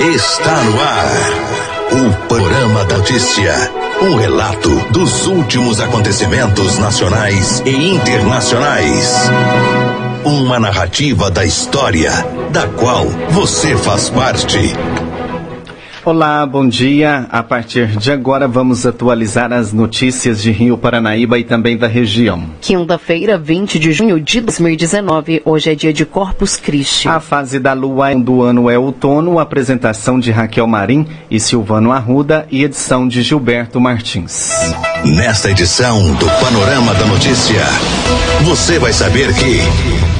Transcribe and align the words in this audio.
Está 0.00 0.60
no 0.64 0.80
ar. 0.80 1.06
O 1.92 2.26
Panorama 2.26 2.84
da 2.84 2.98
Notícia. 2.98 3.54
Um 4.02 4.16
relato 4.16 4.68
dos 4.90 5.26
últimos 5.28 5.80
acontecimentos 5.80 6.78
nacionais 6.78 7.62
e 7.64 7.94
internacionais. 7.94 9.14
Uma 10.24 10.58
narrativa 10.58 11.30
da 11.30 11.44
história, 11.44 12.10
da 12.50 12.66
qual 12.66 13.06
você 13.30 13.76
faz 13.76 14.10
parte. 14.10 14.74
Olá, 16.06 16.44
bom 16.44 16.68
dia. 16.68 17.26
A 17.30 17.42
partir 17.42 17.86
de 17.96 18.12
agora 18.12 18.46
vamos 18.46 18.84
atualizar 18.84 19.50
as 19.54 19.72
notícias 19.72 20.42
de 20.42 20.50
Rio 20.50 20.76
Paranaíba 20.76 21.38
e 21.38 21.44
também 21.44 21.78
da 21.78 21.86
região. 21.86 22.44
Quinta-feira, 22.60 23.38
20 23.38 23.78
de 23.78 23.90
junho 23.90 24.20
de 24.20 24.42
2019. 24.42 25.40
Hoje 25.46 25.70
é 25.70 25.74
dia 25.74 25.94
de 25.94 26.04
Corpus 26.04 26.56
Christi. 26.58 27.08
A 27.08 27.20
fase 27.20 27.58
da 27.58 27.72
lua 27.72 28.14
do 28.14 28.42
ano 28.42 28.68
é 28.68 28.78
outono, 28.78 29.38
apresentação 29.38 30.20
de 30.20 30.30
Raquel 30.30 30.66
Marim 30.66 31.06
e 31.30 31.40
Silvano 31.40 31.90
Arruda 31.90 32.46
e 32.50 32.62
edição 32.62 33.08
de 33.08 33.22
Gilberto 33.22 33.80
Martins. 33.80 34.52
Nesta 35.06 35.50
edição 35.50 36.14
do 36.16 36.26
Panorama 36.38 36.92
da 36.92 37.06
Notícia, 37.06 37.64
você 38.42 38.78
vai 38.78 38.92
saber 38.92 39.32
que 39.32 40.13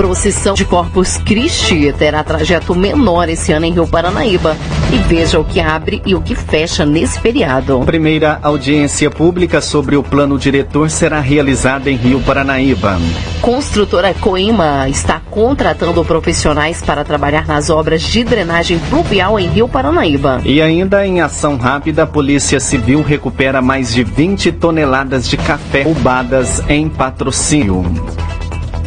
procissão 0.00 0.54
de 0.54 0.64
Corpus 0.64 1.18
Christi 1.18 1.92
terá 1.92 2.24
trajeto 2.24 2.74
menor 2.74 3.28
esse 3.28 3.52
ano 3.52 3.66
em 3.66 3.72
Rio 3.72 3.86
Paranaíba. 3.86 4.56
E 4.90 4.96
veja 4.96 5.38
o 5.38 5.44
que 5.44 5.60
abre 5.60 6.00
e 6.06 6.14
o 6.14 6.22
que 6.22 6.34
fecha 6.34 6.86
nesse 6.86 7.20
feriado. 7.20 7.80
Primeira 7.80 8.38
audiência 8.42 9.10
pública 9.10 9.60
sobre 9.60 9.96
o 9.96 10.02
plano 10.02 10.38
diretor 10.38 10.88
será 10.88 11.20
realizada 11.20 11.90
em 11.90 11.96
Rio 11.96 12.18
Paranaíba. 12.22 12.98
Construtora 13.42 14.14
Coima 14.14 14.88
está 14.88 15.20
contratando 15.30 16.02
profissionais 16.02 16.80
para 16.80 17.04
trabalhar 17.04 17.46
nas 17.46 17.68
obras 17.68 18.00
de 18.00 18.24
drenagem 18.24 18.78
pluvial 18.88 19.38
em 19.38 19.48
Rio 19.48 19.68
Paranaíba. 19.68 20.40
E 20.46 20.62
ainda 20.62 21.06
em 21.06 21.20
ação 21.20 21.58
rápida, 21.58 22.04
a 22.04 22.06
Polícia 22.06 22.58
Civil 22.58 23.02
recupera 23.02 23.60
mais 23.60 23.92
de 23.92 24.02
20 24.02 24.50
toneladas 24.52 25.28
de 25.28 25.36
café 25.36 25.82
roubadas 25.82 26.62
em 26.70 26.88
patrocínio. 26.88 27.84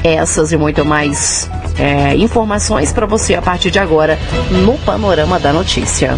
Essas 0.04 0.52
e 0.52 0.58
muito 0.58 0.84
mais 0.84 1.50
é, 1.80 2.16
informações 2.18 2.92
para 2.92 3.06
você 3.06 3.36
a 3.36 3.42
partir 3.42 3.72
de 3.72 3.80
agora 3.80 4.20
no 4.52 4.78
Panorama 4.80 5.40
da 5.40 5.54
Notícia. 5.54 6.18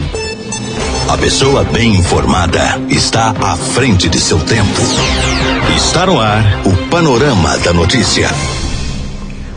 A 1.07 1.17
pessoa 1.17 1.63
bem 1.63 1.95
informada 1.95 2.81
está 2.89 3.29
à 3.29 3.55
frente 3.55 4.09
de 4.09 4.19
seu 4.19 4.39
tempo. 4.39 4.81
Está 5.75 6.07
no 6.07 6.19
ar 6.19 6.43
o 6.65 6.89
Panorama 6.89 7.57
da 7.59 7.71
Notícia. 7.71 8.27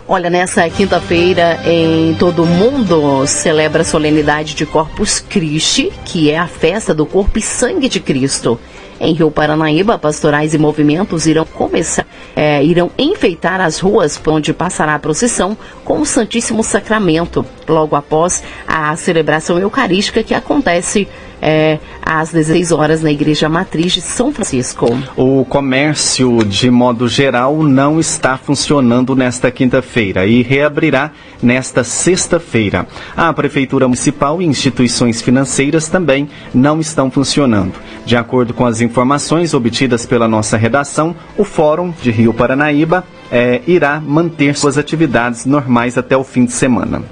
Olha, 0.06 0.30
nessa 0.30 0.68
quinta-feira 0.70 1.60
em 1.66 2.14
todo 2.14 2.42
o 2.42 2.46
mundo 2.46 3.26
celebra 3.26 3.82
a 3.82 3.84
solenidade 3.84 4.54
de 4.54 4.64
Corpus 4.64 5.20
Christi, 5.20 5.92
que 6.04 6.30
é 6.30 6.38
a 6.38 6.46
festa 6.46 6.94
do 6.94 7.04
corpo 7.04 7.38
e 7.38 7.42
sangue 7.42 7.88
de 7.88 8.00
Cristo. 8.00 8.58
Em 9.00 9.12
Rio 9.12 9.30
Paranaíba, 9.30 9.98
pastorais 9.98 10.54
e 10.54 10.58
movimentos 10.58 11.26
irão 11.26 11.44
começar, 11.44 12.06
é, 12.34 12.62
irão 12.64 12.90
enfeitar 12.98 13.60
as 13.60 13.78
ruas 13.78 14.16
por 14.16 14.34
onde 14.34 14.52
passará 14.52 14.94
a 14.94 14.98
procissão 14.98 15.56
com 15.84 16.00
o 16.00 16.06
Santíssimo 16.06 16.62
Sacramento, 16.62 17.44
logo 17.68 17.96
após 17.96 18.42
a 18.66 18.94
celebração 18.96 19.58
eucarística 19.58 20.22
que 20.22 20.34
acontece 20.34 21.08
é, 21.40 21.78
às 22.02 22.32
16 22.32 22.72
horas 22.72 23.02
na 23.02 23.10
Igreja 23.10 23.48
Matriz 23.48 23.92
de 23.92 24.00
São 24.00 24.32
Francisco. 24.32 24.86
O 25.16 25.44
comércio, 25.44 26.44
de 26.44 26.70
modo 26.70 27.08
geral, 27.08 27.62
não 27.62 28.00
está 28.00 28.36
funcionando 28.36 29.14
nesta 29.14 29.50
quinta-feira 29.50 30.26
e 30.26 30.42
reabrirá 30.42 31.12
nesta 31.42 31.84
sexta-feira. 31.84 32.86
A 33.16 33.32
Prefeitura 33.32 33.86
Municipal 33.86 34.42
e 34.42 34.46
instituições 34.46 35.22
financeiras 35.22 35.88
também 35.88 36.28
não 36.52 36.80
estão 36.80 37.10
funcionando. 37.10 37.74
De 38.04 38.16
acordo 38.16 38.54
com 38.54 38.66
as 38.66 38.80
informações 38.80 39.54
obtidas 39.54 40.06
pela 40.06 40.26
nossa 40.26 40.56
redação, 40.56 41.14
o 41.36 41.44
Fórum 41.44 41.92
de 42.02 42.10
Rio 42.18 42.34
Paranaíba 42.34 43.04
é, 43.30 43.62
irá 43.64 44.00
manter 44.00 44.56
suas 44.56 44.76
atividades 44.76 45.46
normais 45.46 45.96
até 45.96 46.16
o 46.16 46.24
fim 46.24 46.44
de 46.44 46.52
semana. 46.52 47.02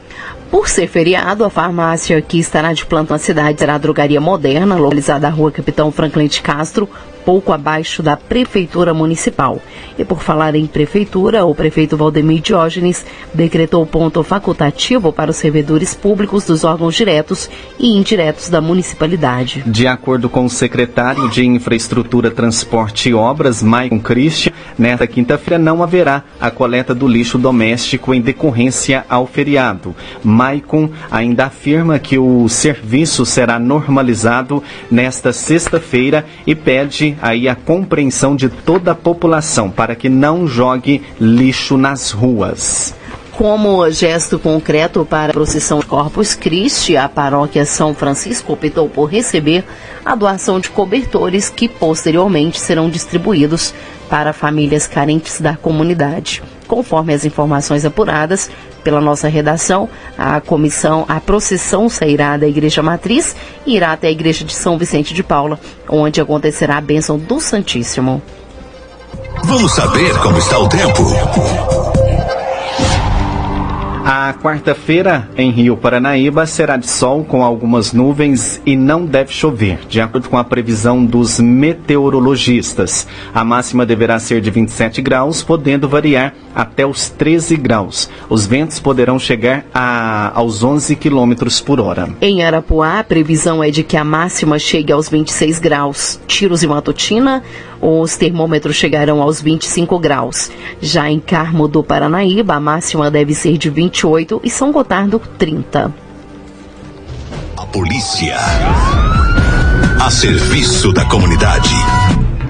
Por 0.51 0.69
ser 0.69 0.89
feriado, 0.89 1.45
a 1.45 1.51
farmácia 1.51 2.21
que 2.21 2.41
estará 2.41 2.73
de 2.73 2.85
plantão 2.85 3.15
na 3.15 3.19
cidade 3.19 3.59
será 3.59 3.77
a 3.77 3.79
Drogaria 3.79 4.21
Moderna, 4.21 4.75
localizada 4.75 5.29
na 5.29 5.35
rua 5.35 5.53
Capitão 5.53 5.93
Franklin 5.93 6.27
de 6.27 6.43
Castro, 6.43 6.89
pouco 7.27 7.53
abaixo 7.53 8.05
da 8.05 8.17
Prefeitura 8.17 8.95
Municipal. 8.95 9.61
E 9.99 10.05
por 10.05 10.23
falar 10.23 10.55
em 10.55 10.65
Prefeitura, 10.65 11.45
o 11.45 11.57
prefeito 11.57 11.97
Valdemir 11.97 12.41
Diógenes 12.41 13.05
decretou 13.35 13.85
ponto 13.85 14.23
facultativo 14.23 15.13
para 15.13 15.33
os 15.33 15.37
servidores 15.37 15.93
públicos 15.93 16.47
dos 16.47 16.63
órgãos 16.63 16.95
diretos 16.95 17.51
e 17.81 17.97
indiretos 17.97 18.49
da 18.49 18.61
municipalidade. 18.61 19.65
De 19.67 19.89
acordo 19.89 20.29
com 20.29 20.45
o 20.45 20.51
secretário 20.51 21.29
de 21.29 21.45
Infraestrutura, 21.45 22.31
Transporte 22.31 23.09
e 23.09 23.15
Obras, 23.15 23.61
Maicon 23.61 23.99
Christian, 23.99 24.53
nesta 24.79 25.07
quinta-feira 25.07 25.59
não 25.59 25.83
haverá 25.83 26.23
a 26.41 26.49
coleta 26.49 26.95
do 26.95 27.09
lixo 27.09 27.39
doméstico 27.39 28.15
em 28.15 28.21
decorrência 28.21 29.05
ao 29.09 29.27
feriado. 29.27 29.97
Maicon 30.23 30.91
ainda 31.11 31.47
afirma 31.47 31.99
que 31.99 32.19
o 32.19 32.49
serviço 32.49 33.27
será 33.27 33.59
normalizado 33.59 34.63
nesta 34.89 35.33
sexta-feira 35.33 36.25
e 36.47 36.55
pede 36.55 37.16
aí 37.21 37.49
a 37.49 37.55
compreensão 37.55 38.37
de 38.37 38.49
toda 38.49 38.93
a 38.93 38.95
população 38.95 39.71
para 39.71 39.95
que 39.95 40.09
não 40.09 40.47
jogue 40.47 41.03
lixo 41.21 41.77
nas 41.77 42.11
ruas. 42.11 42.95
Como 43.33 43.91
gesto 43.91 44.39
concreto 44.39 45.05
para 45.05 45.31
a 45.31 45.35
procissão 45.35 45.81
de 45.81 45.87
Corpus 45.87 46.35
Christi, 46.35 46.97
a 46.97 47.07
paróquia 47.07 47.67
São 47.67 47.95
Francisco 47.95 48.55
optou 48.55 48.89
por 48.89 49.05
receber 49.05 49.63
a 50.03 50.15
doação 50.15 50.59
de 50.59 50.71
cobertores 50.71 51.51
que 51.51 51.69
posteriormente 51.69 52.59
serão 52.59 52.89
distribuídos 52.89 53.75
para 54.09 54.33
famílias 54.33 54.87
carentes 54.87 55.39
da 55.39 55.55
comunidade. 55.55 56.43
Conforme 56.67 57.15
as 57.15 57.25
informações 57.25 57.85
apuradas 57.85 58.51
pela 58.83 59.01
nossa 59.01 59.29
redação, 59.29 59.89
a 60.17 60.41
comissão, 60.41 61.05
a 61.09 61.21
procissão 61.21 61.89
sairá 61.89 62.37
da 62.37 62.47
Igreja 62.47 62.83
Matriz 62.83 63.35
e 63.65 63.77
irá 63.77 63.93
até 63.93 64.09
a 64.09 64.13
Igreja 64.13 64.45
de 64.45 64.55
São 64.55 64.79
Vicente 64.79 65.15
de 65.15 65.23
Paula, 65.23 65.59
onde 65.89 66.21
acontecerá 66.21 66.77
a 66.77 66.81
bênção 66.81 67.19
do 67.19 67.41
Santíssimo. 67.41 68.23
Vamos 69.45 69.73
saber 69.73 70.17
como 70.21 70.39
está 70.39 70.59
o 70.59 70.69
tempo. 70.69 71.96
A 74.09 74.33
quarta-feira 74.33 75.29
em 75.37 75.51
Rio 75.51 75.77
Paranaíba 75.77 76.47
será 76.47 76.77
de 76.77 76.89
sol 76.89 77.25
com 77.25 77.43
algumas 77.43 77.93
nuvens 77.93 78.63
e 78.65 78.77
não 78.77 79.05
deve 79.05 79.33
chover, 79.33 79.81
de 79.89 80.01
acordo 80.01 80.29
com 80.29 80.39
a 80.39 80.45
previsão 80.45 81.05
dos 81.05 81.41
meteorologistas. 81.41 83.05
A 83.35 83.43
máxima 83.43 83.85
deverá 83.85 84.21
ser 84.21 84.41
de 84.41 84.49
27 84.49 85.03
graus, 85.03 85.43
podendo 85.43 85.89
variar 85.89 86.35
até 86.55 86.87
os 86.87 87.11
13 87.11 87.57
graus. 87.57 88.09
Os 88.31 88.47
ventos 88.47 88.79
poderão 88.79 89.19
chegar 89.19 89.67
a, 89.75 90.31
aos 90.39 90.63
11 90.63 90.95
quilômetros 90.95 91.61
por 91.61 91.81
hora. 91.81 92.09
Em 92.21 92.45
Arapuá, 92.45 93.01
a 93.01 93.05
previsão 93.05 93.61
é 93.61 93.73
de 93.73 93.83
que 93.83 93.97
a 93.97 94.05
máxima 94.05 94.57
chegue 94.57 94.93
aos 94.93 95.09
26 95.09 95.59
graus. 95.59 96.21
Tiros 96.29 96.63
e 96.63 96.69
Matutina, 96.69 97.43
os 97.81 98.17
termômetros 98.17 98.77
chegarão 98.77 99.21
aos 99.21 99.43
25 99.43 99.99
graus. 99.99 100.49
Já 100.81 101.11
em 101.11 101.19
Carmo 101.19 101.67
do 101.67 101.83
Paranaíba, 101.83 102.55
a 102.55 102.61
máxima 102.61 103.11
deve 103.11 103.35
ser 103.35 103.59
de 103.59 103.69
28 103.97 104.43
e 104.45 104.51
São 104.51 104.71
Gotardo 104.71 105.19
30. 105.39 105.93
A 107.57 107.67
polícia. 107.67 108.37
A 109.99 110.11
serviço 110.11 110.93
da 110.93 111.07
comunidade. 111.07 111.75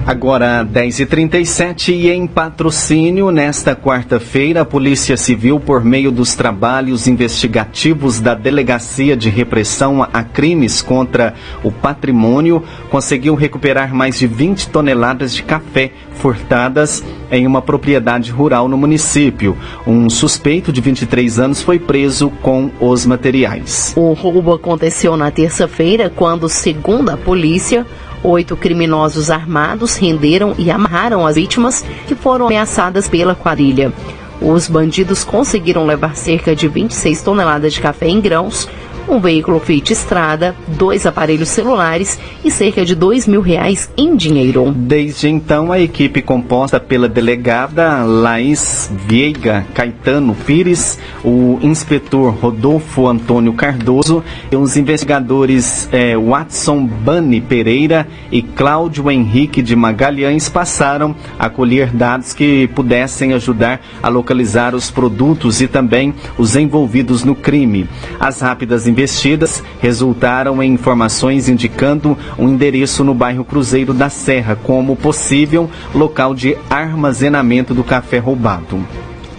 Agora, 0.07 0.65
10h37 0.65 1.89
e 1.89 2.09
em 2.09 2.25
patrocínio, 2.25 3.29
nesta 3.29 3.75
quarta-feira, 3.75 4.61
a 4.61 4.65
Polícia 4.65 5.17
Civil, 5.17 5.59
por 5.59 5.83
meio 5.83 6.13
dos 6.13 6.33
trabalhos 6.33 7.09
investigativos 7.09 8.21
da 8.21 8.33
Delegacia 8.33 9.17
de 9.17 9.29
Repressão 9.29 10.01
a 10.01 10.23
Crimes 10.23 10.81
contra 10.81 11.33
o 11.61 11.73
Patrimônio, 11.73 12.63
conseguiu 12.89 13.35
recuperar 13.35 13.93
mais 13.93 14.17
de 14.17 14.27
20 14.27 14.69
toneladas 14.69 15.35
de 15.35 15.43
café 15.43 15.91
furtadas 16.13 17.03
em 17.29 17.45
uma 17.45 17.61
propriedade 17.61 18.31
rural 18.31 18.69
no 18.69 18.77
município. 18.77 19.57
Um 19.85 20.09
suspeito 20.09 20.71
de 20.71 20.79
23 20.79 21.37
anos 21.37 21.61
foi 21.61 21.79
preso 21.79 22.29
com 22.41 22.71
os 22.79 23.05
materiais. 23.05 23.93
O 23.97 24.13
roubo 24.13 24.53
aconteceu 24.53 25.17
na 25.17 25.29
terça-feira, 25.31 26.09
quando, 26.09 26.47
segundo 26.47 27.09
a 27.09 27.17
polícia, 27.17 27.85
Oito 28.23 28.57
criminosos 28.57 29.29
armados 29.29 29.95
renderam 29.95 30.55
e 30.57 30.71
amarraram 30.71 31.25
as 31.25 31.35
vítimas 31.35 31.83
que 32.07 32.15
foram 32.15 32.47
ameaçadas 32.47 33.07
pela 33.07 33.35
quadrilha. 33.35 33.93
Os 34.41 34.67
bandidos 34.67 35.23
conseguiram 35.23 35.85
levar 35.85 36.15
cerca 36.15 36.55
de 36.55 36.67
26 36.67 37.21
toneladas 37.21 37.73
de 37.73 37.81
café 37.81 38.07
em 38.07 38.19
grãos, 38.19 38.67
um 39.07 39.19
veículo 39.19 39.59
Fiat 39.59 39.93
Estrada, 39.93 40.55
dois 40.67 41.05
aparelhos 41.05 41.49
celulares 41.49 42.19
e 42.43 42.51
cerca 42.51 42.85
de 42.85 42.95
dois 42.95 43.27
mil 43.27 43.41
reais 43.41 43.89
em 43.97 44.15
dinheiro. 44.15 44.73
Desde 44.75 45.29
então, 45.29 45.71
a 45.71 45.79
equipe 45.79 46.21
composta 46.21 46.79
pela 46.79 47.07
delegada 47.07 48.03
Laís 48.03 48.91
Vieiga 49.07 49.65
Caetano 49.73 50.35
Pires, 50.35 50.99
o 51.23 51.59
inspetor 51.61 52.33
Rodolfo 52.33 53.07
Antônio 53.07 53.53
Cardoso 53.53 54.23
e 54.51 54.55
os 54.55 54.75
investigadores 54.75 55.87
eh, 55.91 56.17
Watson 56.17 56.85
Bani 56.85 57.39
Pereira 57.41 58.07
e 58.31 58.41
Cláudio 58.41 59.09
Henrique 59.09 59.61
de 59.61 59.75
Magalhães 59.75 60.49
passaram 60.49 61.15
a 61.39 61.49
colher 61.49 61.91
dados 61.91 62.33
que 62.33 62.67
pudessem 62.69 63.33
ajudar 63.33 63.81
a 64.01 64.09
localizar 64.09 64.75
os 64.75 64.91
produtos 64.91 65.61
e 65.61 65.67
também 65.67 66.13
os 66.37 66.55
envolvidos 66.55 67.23
no 67.23 67.35
crime. 67.35 67.87
As 68.19 68.41
rápidas 68.41 68.87
investidas 68.97 69.63
resultaram 69.79 70.61
em 70.63 70.73
informações 70.73 71.47
indicando 71.47 72.17
um 72.35 72.49
endereço 72.49 73.03
no 73.03 73.13
bairro 73.13 73.45
Cruzeiro 73.45 73.93
da 73.93 74.09
Serra 74.09 74.55
como 74.55 74.95
possível 74.95 75.69
local 75.93 76.33
de 76.33 76.57
armazenamento 76.67 77.75
do 77.75 77.83
café 77.83 78.17
roubado. 78.17 78.83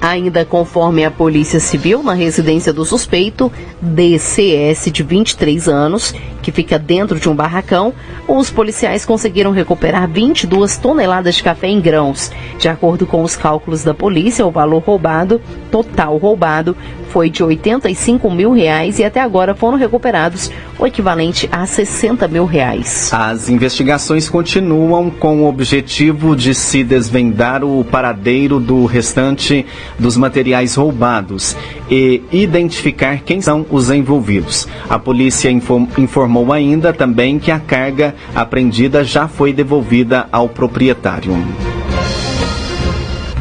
Ainda 0.00 0.44
conforme 0.44 1.04
a 1.04 1.10
Polícia 1.10 1.58
Civil, 1.58 2.04
na 2.04 2.14
residência 2.14 2.72
do 2.72 2.84
suspeito, 2.84 3.50
DCS, 3.82 4.92
de 4.92 5.02
23 5.02 5.68
anos, 5.68 6.14
que 6.40 6.52
fica 6.52 6.78
dentro 6.78 7.18
de 7.18 7.28
um 7.28 7.34
barracão, 7.34 7.92
os 8.28 8.48
policiais 8.48 9.04
conseguiram 9.04 9.50
recuperar 9.50 10.08
22 10.08 10.76
toneladas 10.76 11.34
de 11.34 11.42
café 11.42 11.66
em 11.66 11.80
grãos. 11.80 12.30
De 12.60 12.68
acordo 12.68 13.06
com 13.06 13.24
os 13.24 13.34
cálculos 13.34 13.82
da 13.82 13.92
polícia, 13.92 14.46
o 14.46 14.52
valor 14.52 14.84
roubado, 14.84 15.40
total 15.68 16.16
roubado, 16.16 16.76
foi 17.18 17.28
de 17.28 17.42
85 17.42 18.30
mil 18.30 18.52
reais 18.52 19.00
e 19.00 19.04
até 19.04 19.20
agora 19.20 19.52
foram 19.52 19.76
recuperados 19.76 20.52
o 20.78 20.86
equivalente 20.86 21.48
a 21.50 21.66
60 21.66 22.28
mil 22.28 22.44
reais. 22.44 23.10
As 23.12 23.48
investigações 23.48 24.28
continuam 24.28 25.10
com 25.10 25.42
o 25.42 25.48
objetivo 25.48 26.36
de 26.36 26.54
se 26.54 26.84
desvendar 26.84 27.64
o 27.64 27.82
paradeiro 27.82 28.60
do 28.60 28.86
restante 28.86 29.66
dos 29.98 30.16
materiais 30.16 30.76
roubados 30.76 31.56
e 31.90 32.22
identificar 32.30 33.18
quem 33.22 33.40
são 33.40 33.66
os 33.68 33.90
envolvidos. 33.90 34.68
A 34.88 34.96
polícia 34.96 35.50
informou 35.50 36.52
ainda 36.52 36.92
também 36.92 37.40
que 37.40 37.50
a 37.50 37.58
carga 37.58 38.14
apreendida 38.32 39.02
já 39.02 39.26
foi 39.26 39.52
devolvida 39.52 40.28
ao 40.30 40.48
proprietário. 40.48 41.36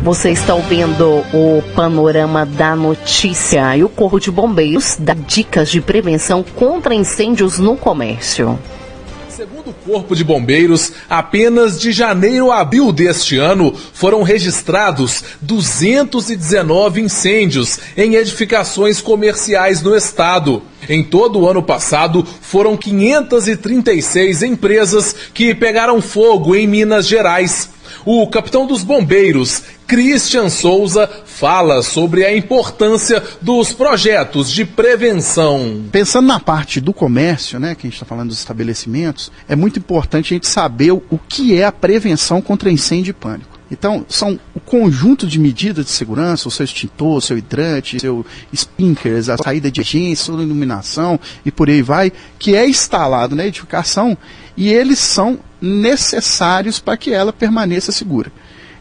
Você 0.07 0.29
está 0.29 0.55
ouvindo 0.55 1.21
o 1.33 1.61
panorama 1.75 2.45
da 2.45 2.77
notícia 2.77 3.75
e 3.75 3.83
o 3.83 3.89
Corpo 3.89 4.21
de 4.21 4.31
Bombeiros 4.31 4.95
dá 4.97 5.13
dicas 5.13 5.69
de 5.69 5.81
prevenção 5.81 6.45
contra 6.55 6.95
incêndios 6.95 7.59
no 7.59 7.75
comércio. 7.75 8.57
Segundo 9.27 9.71
o 9.71 9.73
Corpo 9.73 10.15
de 10.15 10.23
Bombeiros, 10.23 10.93
apenas 11.09 11.77
de 11.77 11.91
janeiro 11.91 12.49
a 12.53 12.61
abril 12.61 12.93
deste 12.93 13.37
ano 13.37 13.75
foram 13.91 14.23
registrados 14.23 15.25
219 15.41 17.01
incêndios 17.01 17.77
em 17.97 18.15
edificações 18.15 19.01
comerciais 19.01 19.81
no 19.81 19.93
estado. 19.93 20.63
Em 20.87 21.03
todo 21.03 21.41
o 21.41 21.49
ano 21.49 21.61
passado, 21.61 22.25
foram 22.39 22.77
536 22.77 24.41
empresas 24.41 25.13
que 25.33 25.53
pegaram 25.53 26.01
fogo 26.01 26.55
em 26.55 26.65
Minas 26.65 27.05
Gerais. 27.05 27.75
O 28.09 28.25
capitão 28.25 28.65
dos 28.65 28.83
bombeiros, 28.83 29.61
Christian 29.85 30.49
Souza, 30.49 31.09
fala 31.25 31.83
sobre 31.83 32.23
a 32.23 32.33
importância 32.33 33.21
dos 33.41 33.73
projetos 33.73 34.49
de 34.49 34.63
prevenção. 34.63 35.83
Pensando 35.91 36.25
na 36.25 36.39
parte 36.39 36.79
do 36.79 36.93
comércio, 36.93 37.59
né, 37.59 37.75
que 37.75 37.85
a 37.85 37.89
gente 37.89 37.95
está 37.95 38.05
falando 38.05 38.29
dos 38.29 38.39
estabelecimentos, 38.39 39.29
é 39.45 39.57
muito 39.57 39.79
importante 39.79 40.33
a 40.33 40.35
gente 40.35 40.47
saber 40.47 40.93
o 40.93 41.19
que 41.27 41.57
é 41.57 41.65
a 41.65 41.71
prevenção 41.73 42.41
contra 42.41 42.71
incêndio 42.71 43.11
e 43.11 43.13
pânico. 43.13 43.59
Então, 43.69 44.05
são 44.07 44.39
o 44.55 44.59
conjunto 44.61 45.27
de 45.27 45.37
medidas 45.37 45.83
de 45.83 45.91
segurança, 45.91 46.47
o 46.47 46.51
seu 46.51 46.63
extintor, 46.63 47.17
o 47.17 47.21
seu 47.21 47.37
hidrante, 47.37 47.99
seu 47.99 48.25
sprinklers, 48.53 49.27
a 49.27 49.35
saída 49.35 49.69
de 49.69 49.81
agência, 49.81 50.33
a 50.33 50.41
iluminação 50.41 51.19
e 51.45 51.51
por 51.51 51.69
aí 51.69 51.81
vai, 51.81 52.13
que 52.39 52.55
é 52.55 52.65
instalado 52.65 53.35
na 53.35 53.45
edificação 53.45 54.17
e 54.55 54.69
eles 54.69 54.97
são 54.97 55.39
necessários 55.61 56.79
para 56.79 56.97
que 56.97 57.13
ela 57.13 57.33
permaneça 57.33 57.91
segura. 57.91 58.31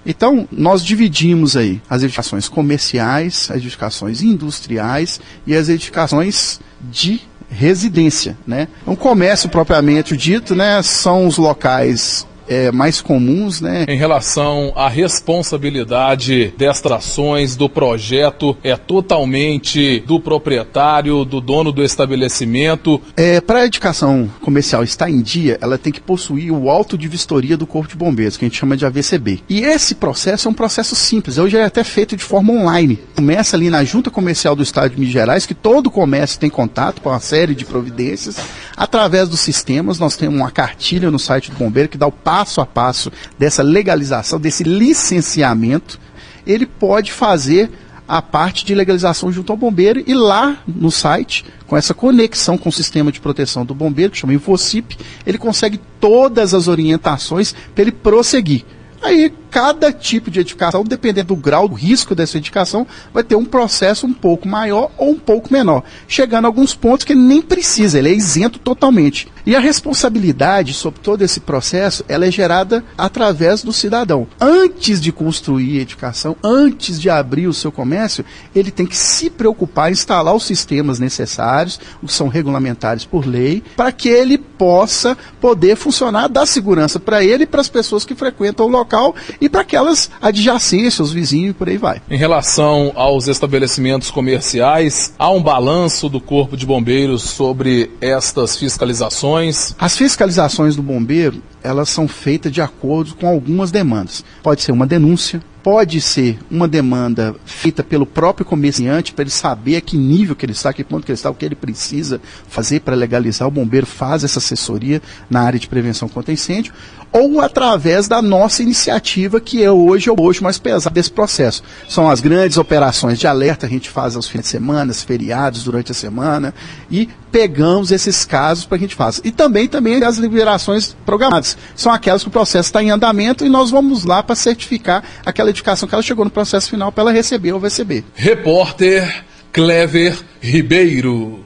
Então, 0.04 0.48
nós 0.52 0.84
dividimos 0.84 1.56
aí 1.56 1.82
as 1.90 2.02
edificações 2.02 2.48
comerciais, 2.48 3.48
as 3.50 3.56
edificações 3.56 4.22
industriais 4.22 5.20
e 5.44 5.54
as 5.54 5.68
edificações 5.68 6.60
de 6.80 7.20
residência, 7.50 8.36
né? 8.46 8.68
O 8.86 8.92
então, 8.92 8.96
comércio 8.96 9.48
propriamente 9.48 10.16
dito, 10.16 10.54
né, 10.54 10.80
são 10.82 11.26
os 11.26 11.38
locais 11.38 12.26
é, 12.48 12.70
mais 12.70 13.00
comuns, 13.00 13.60
né? 13.60 13.84
Em 13.88 13.96
relação 13.96 14.72
à 14.74 14.88
responsabilidade 14.88 16.54
destas 16.56 16.92
ações, 16.92 17.56
do 17.56 17.68
projeto, 17.68 18.56
é 18.62 18.76
totalmente 18.76 20.00
do 20.00 20.20
proprietário, 20.20 21.24
do 21.24 21.40
dono 21.40 21.72
do 21.72 21.82
estabelecimento. 21.82 23.00
É, 23.16 23.40
Para 23.40 23.60
a 23.60 23.66
edificação 23.66 24.30
comercial 24.40 24.82
estar 24.82 25.10
em 25.10 25.20
dia, 25.20 25.58
ela 25.60 25.78
tem 25.78 25.92
que 25.92 26.00
possuir 26.00 26.52
o 26.52 26.70
auto 26.70 26.96
de 26.96 27.08
vistoria 27.08 27.56
do 27.56 27.66
Corpo 27.66 27.88
de 27.88 27.96
Bombeiros, 27.96 28.36
que 28.36 28.44
a 28.44 28.48
gente 28.48 28.58
chama 28.58 28.76
de 28.76 28.84
AVCB. 28.86 29.40
E 29.48 29.60
esse 29.60 29.94
processo 29.94 30.48
é 30.48 30.50
um 30.50 30.54
processo 30.54 30.94
simples, 30.94 31.38
hoje 31.38 31.56
é 31.56 31.64
até 31.64 31.82
feito 31.84 32.16
de 32.16 32.24
forma 32.24 32.52
online. 32.52 32.98
Começa 33.14 33.56
ali 33.56 33.70
na 33.70 33.84
Junta 33.84 34.10
Comercial 34.10 34.54
do 34.54 34.62
Estado 34.62 34.90
de 34.90 34.98
Minas 34.98 35.12
Gerais, 35.12 35.46
que 35.46 35.54
todo 35.54 35.90
comércio 35.90 36.38
tem 36.38 36.50
contato 36.50 37.00
com 37.00 37.08
uma 37.08 37.20
série 37.20 37.54
de 37.54 37.64
providências. 37.64 38.36
Através 38.76 39.28
dos 39.28 39.40
sistemas, 39.40 39.98
nós 39.98 40.16
temos 40.16 40.38
uma 40.38 40.50
cartilha 40.50 41.10
no 41.10 41.18
site 41.18 41.50
do 41.50 41.56
bombeiro 41.56 41.88
que 41.88 41.98
dá 41.98 42.06
o 42.06 42.12
passo 42.12 42.35
a 42.40 42.66
passo 42.66 43.10
dessa 43.38 43.62
legalização, 43.62 44.40
desse 44.40 44.64
licenciamento. 44.64 45.98
Ele 46.46 46.66
pode 46.66 47.12
fazer 47.12 47.70
a 48.08 48.22
parte 48.22 48.64
de 48.64 48.74
legalização 48.74 49.32
junto 49.32 49.52
ao 49.52 49.56
bombeiro 49.56 50.02
e 50.06 50.14
lá 50.14 50.58
no 50.66 50.90
site, 50.90 51.44
com 51.66 51.76
essa 51.76 51.92
conexão 51.92 52.56
com 52.56 52.68
o 52.68 52.72
sistema 52.72 53.10
de 53.10 53.20
proteção 53.20 53.64
do 53.64 53.74
bombeiro, 53.74 54.12
que 54.12 54.18
chama 54.18 54.34
InfoCip, 54.34 54.96
ele 55.26 55.38
consegue 55.38 55.80
todas 56.00 56.54
as 56.54 56.68
orientações 56.68 57.54
para 57.74 57.82
ele 57.82 57.92
prosseguir. 57.92 58.64
Aí 59.02 59.32
cada 59.56 59.90
tipo 59.90 60.30
de 60.30 60.40
edificação, 60.40 60.84
dependendo 60.84 61.28
do 61.28 61.36
grau 61.36 61.66
do 61.66 61.74
risco 61.74 62.14
dessa 62.14 62.36
edificação, 62.36 62.86
vai 63.10 63.24
ter 63.24 63.36
um 63.36 63.44
processo 63.46 64.06
um 64.06 64.12
pouco 64.12 64.46
maior 64.46 64.90
ou 64.98 65.12
um 65.12 65.18
pouco 65.18 65.50
menor, 65.50 65.82
chegando 66.06 66.44
a 66.44 66.48
alguns 66.48 66.74
pontos 66.74 67.06
que 67.06 67.14
ele 67.14 67.22
nem 67.22 67.40
precisa, 67.40 67.98
ele 67.98 68.10
é 68.10 68.12
isento 68.12 68.58
totalmente. 68.58 69.28
E 69.46 69.56
a 69.56 69.60
responsabilidade 69.60 70.74
sobre 70.74 71.00
todo 71.00 71.22
esse 71.22 71.40
processo, 71.40 72.04
ela 72.06 72.26
é 72.26 72.30
gerada 72.30 72.84
através 72.98 73.62
do 73.62 73.72
cidadão. 73.72 74.26
Antes 74.38 75.00
de 75.00 75.10
construir 75.10 75.78
a 75.78 75.82
edificação, 75.82 76.36
antes 76.44 77.00
de 77.00 77.08
abrir 77.08 77.46
o 77.46 77.54
seu 77.54 77.72
comércio, 77.72 78.26
ele 78.54 78.70
tem 78.70 78.84
que 78.84 78.96
se 78.96 79.30
preocupar 79.30 79.88
em 79.88 79.92
instalar 79.92 80.34
os 80.34 80.44
sistemas 80.44 80.98
necessários, 80.98 81.80
que 82.04 82.12
são 82.12 82.28
regulamentares 82.28 83.06
por 83.06 83.24
lei, 83.24 83.62
para 83.74 83.90
que 83.90 84.08
ele 84.10 84.36
possa 84.36 85.16
poder 85.40 85.76
funcionar, 85.76 86.28
dar 86.28 86.44
segurança 86.44 87.00
para 87.00 87.24
ele 87.24 87.44
e 87.44 87.46
para 87.46 87.62
as 87.62 87.68
pessoas 87.70 88.04
que 88.04 88.14
frequentam 88.14 88.66
o 88.66 88.70
local 88.70 89.14
para 89.48 89.62
aquelas 89.62 90.10
adjacências, 90.20 91.00
os 91.00 91.12
vizinhos 91.12 91.50
e 91.50 91.54
por 91.54 91.68
aí 91.68 91.76
vai. 91.76 92.00
Em 92.10 92.16
relação 92.16 92.92
aos 92.94 93.28
estabelecimentos 93.28 94.10
comerciais, 94.10 95.12
há 95.18 95.30
um 95.30 95.42
balanço 95.42 96.08
do 96.08 96.20
Corpo 96.20 96.56
de 96.56 96.66
Bombeiros 96.66 97.22
sobre 97.22 97.90
estas 98.00 98.56
fiscalizações? 98.56 99.74
As 99.78 99.96
fiscalizações 99.96 100.76
do 100.76 100.82
bombeiro, 100.82 101.42
elas 101.62 101.88
são 101.88 102.06
feitas 102.06 102.52
de 102.52 102.60
acordo 102.60 103.14
com 103.14 103.26
algumas 103.26 103.70
demandas. 103.70 104.24
Pode 104.42 104.62
ser 104.62 104.72
uma 104.72 104.86
denúncia, 104.86 105.42
pode 105.66 106.00
ser 106.00 106.38
uma 106.48 106.68
demanda 106.68 107.34
feita 107.44 107.82
pelo 107.82 108.06
próprio 108.06 108.46
comerciante 108.46 109.12
para 109.12 109.24
ele 109.24 109.32
saber 109.32 109.74
a 109.74 109.80
que 109.80 109.96
nível 109.96 110.36
que 110.36 110.46
ele 110.46 110.52
está, 110.52 110.72
que 110.72 110.84
ponto 110.84 111.04
que 111.04 111.10
ele 111.10 111.16
está, 111.16 111.28
o 111.28 111.34
que 111.34 111.44
ele 111.44 111.56
precisa 111.56 112.20
fazer 112.46 112.82
para 112.82 112.94
legalizar. 112.94 113.48
O 113.48 113.50
bombeiro 113.50 113.84
faz 113.84 114.22
essa 114.22 114.38
assessoria 114.38 115.02
na 115.28 115.40
área 115.40 115.58
de 115.58 115.66
prevenção 115.66 116.08
contra 116.08 116.32
incêndio, 116.32 116.72
ou 117.10 117.40
através 117.40 118.06
da 118.06 118.22
nossa 118.22 118.62
iniciativa, 118.62 119.40
que 119.40 119.60
é 119.60 119.68
hoje 119.68 120.08
o 120.08 120.14
hoje 120.16 120.40
mais 120.40 120.56
pesado 120.56 120.94
desse 120.94 121.10
processo. 121.10 121.64
São 121.88 122.08
as 122.08 122.20
grandes 122.20 122.58
operações 122.58 123.18
de 123.18 123.26
alerta, 123.26 123.66
a 123.66 123.68
gente 123.68 123.90
faz 123.90 124.14
aos 124.14 124.28
fins 124.28 124.42
de 124.42 124.46
semana, 124.46 124.94
feriados, 124.94 125.64
durante 125.64 125.90
a 125.90 125.94
semana, 125.94 126.54
e 126.88 127.08
pegamos 127.32 127.90
esses 127.90 128.24
casos 128.24 128.64
para 128.64 128.78
que 128.78 128.84
a 128.84 128.86
gente 128.86 128.96
faça. 128.96 129.20
E 129.24 129.30
também, 129.30 129.66
também 129.66 130.02
as 130.02 130.16
liberações 130.16 130.96
programadas. 131.04 131.56
São 131.74 131.92
aquelas 131.92 132.22
que 132.22 132.28
o 132.28 132.32
processo 132.32 132.68
está 132.68 132.82
em 132.82 132.90
andamento 132.90 133.44
e 133.44 133.48
nós 133.48 133.70
vamos 133.70 134.04
lá 134.04 134.22
para 134.22 134.34
certificar 134.34 135.02
aquela 135.24 135.52
edificação 135.56 135.88
que 135.88 135.94
ela 135.94 136.02
chegou 136.02 136.24
no 136.24 136.30
processo 136.30 136.70
final 136.70 136.92
para 136.92 137.02
ela 137.02 137.12
receber 137.12 137.52
ou 137.52 137.60
receber. 137.60 138.04
Repórter 138.14 139.24
Clever 139.52 140.16
Ribeiro. 140.40 141.40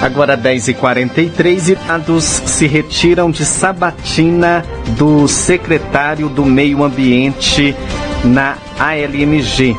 Agora 0.00 0.36
10h43 0.36 1.68
e 1.70 1.74
dados 1.74 2.24
se 2.24 2.66
retiram 2.66 3.30
de 3.30 3.44
sabatina 3.44 4.64
do 4.96 5.26
secretário 5.26 6.28
do 6.28 6.44
Meio 6.44 6.84
Ambiente 6.84 7.74
na 8.22 8.58
ALMG. 8.78 9.74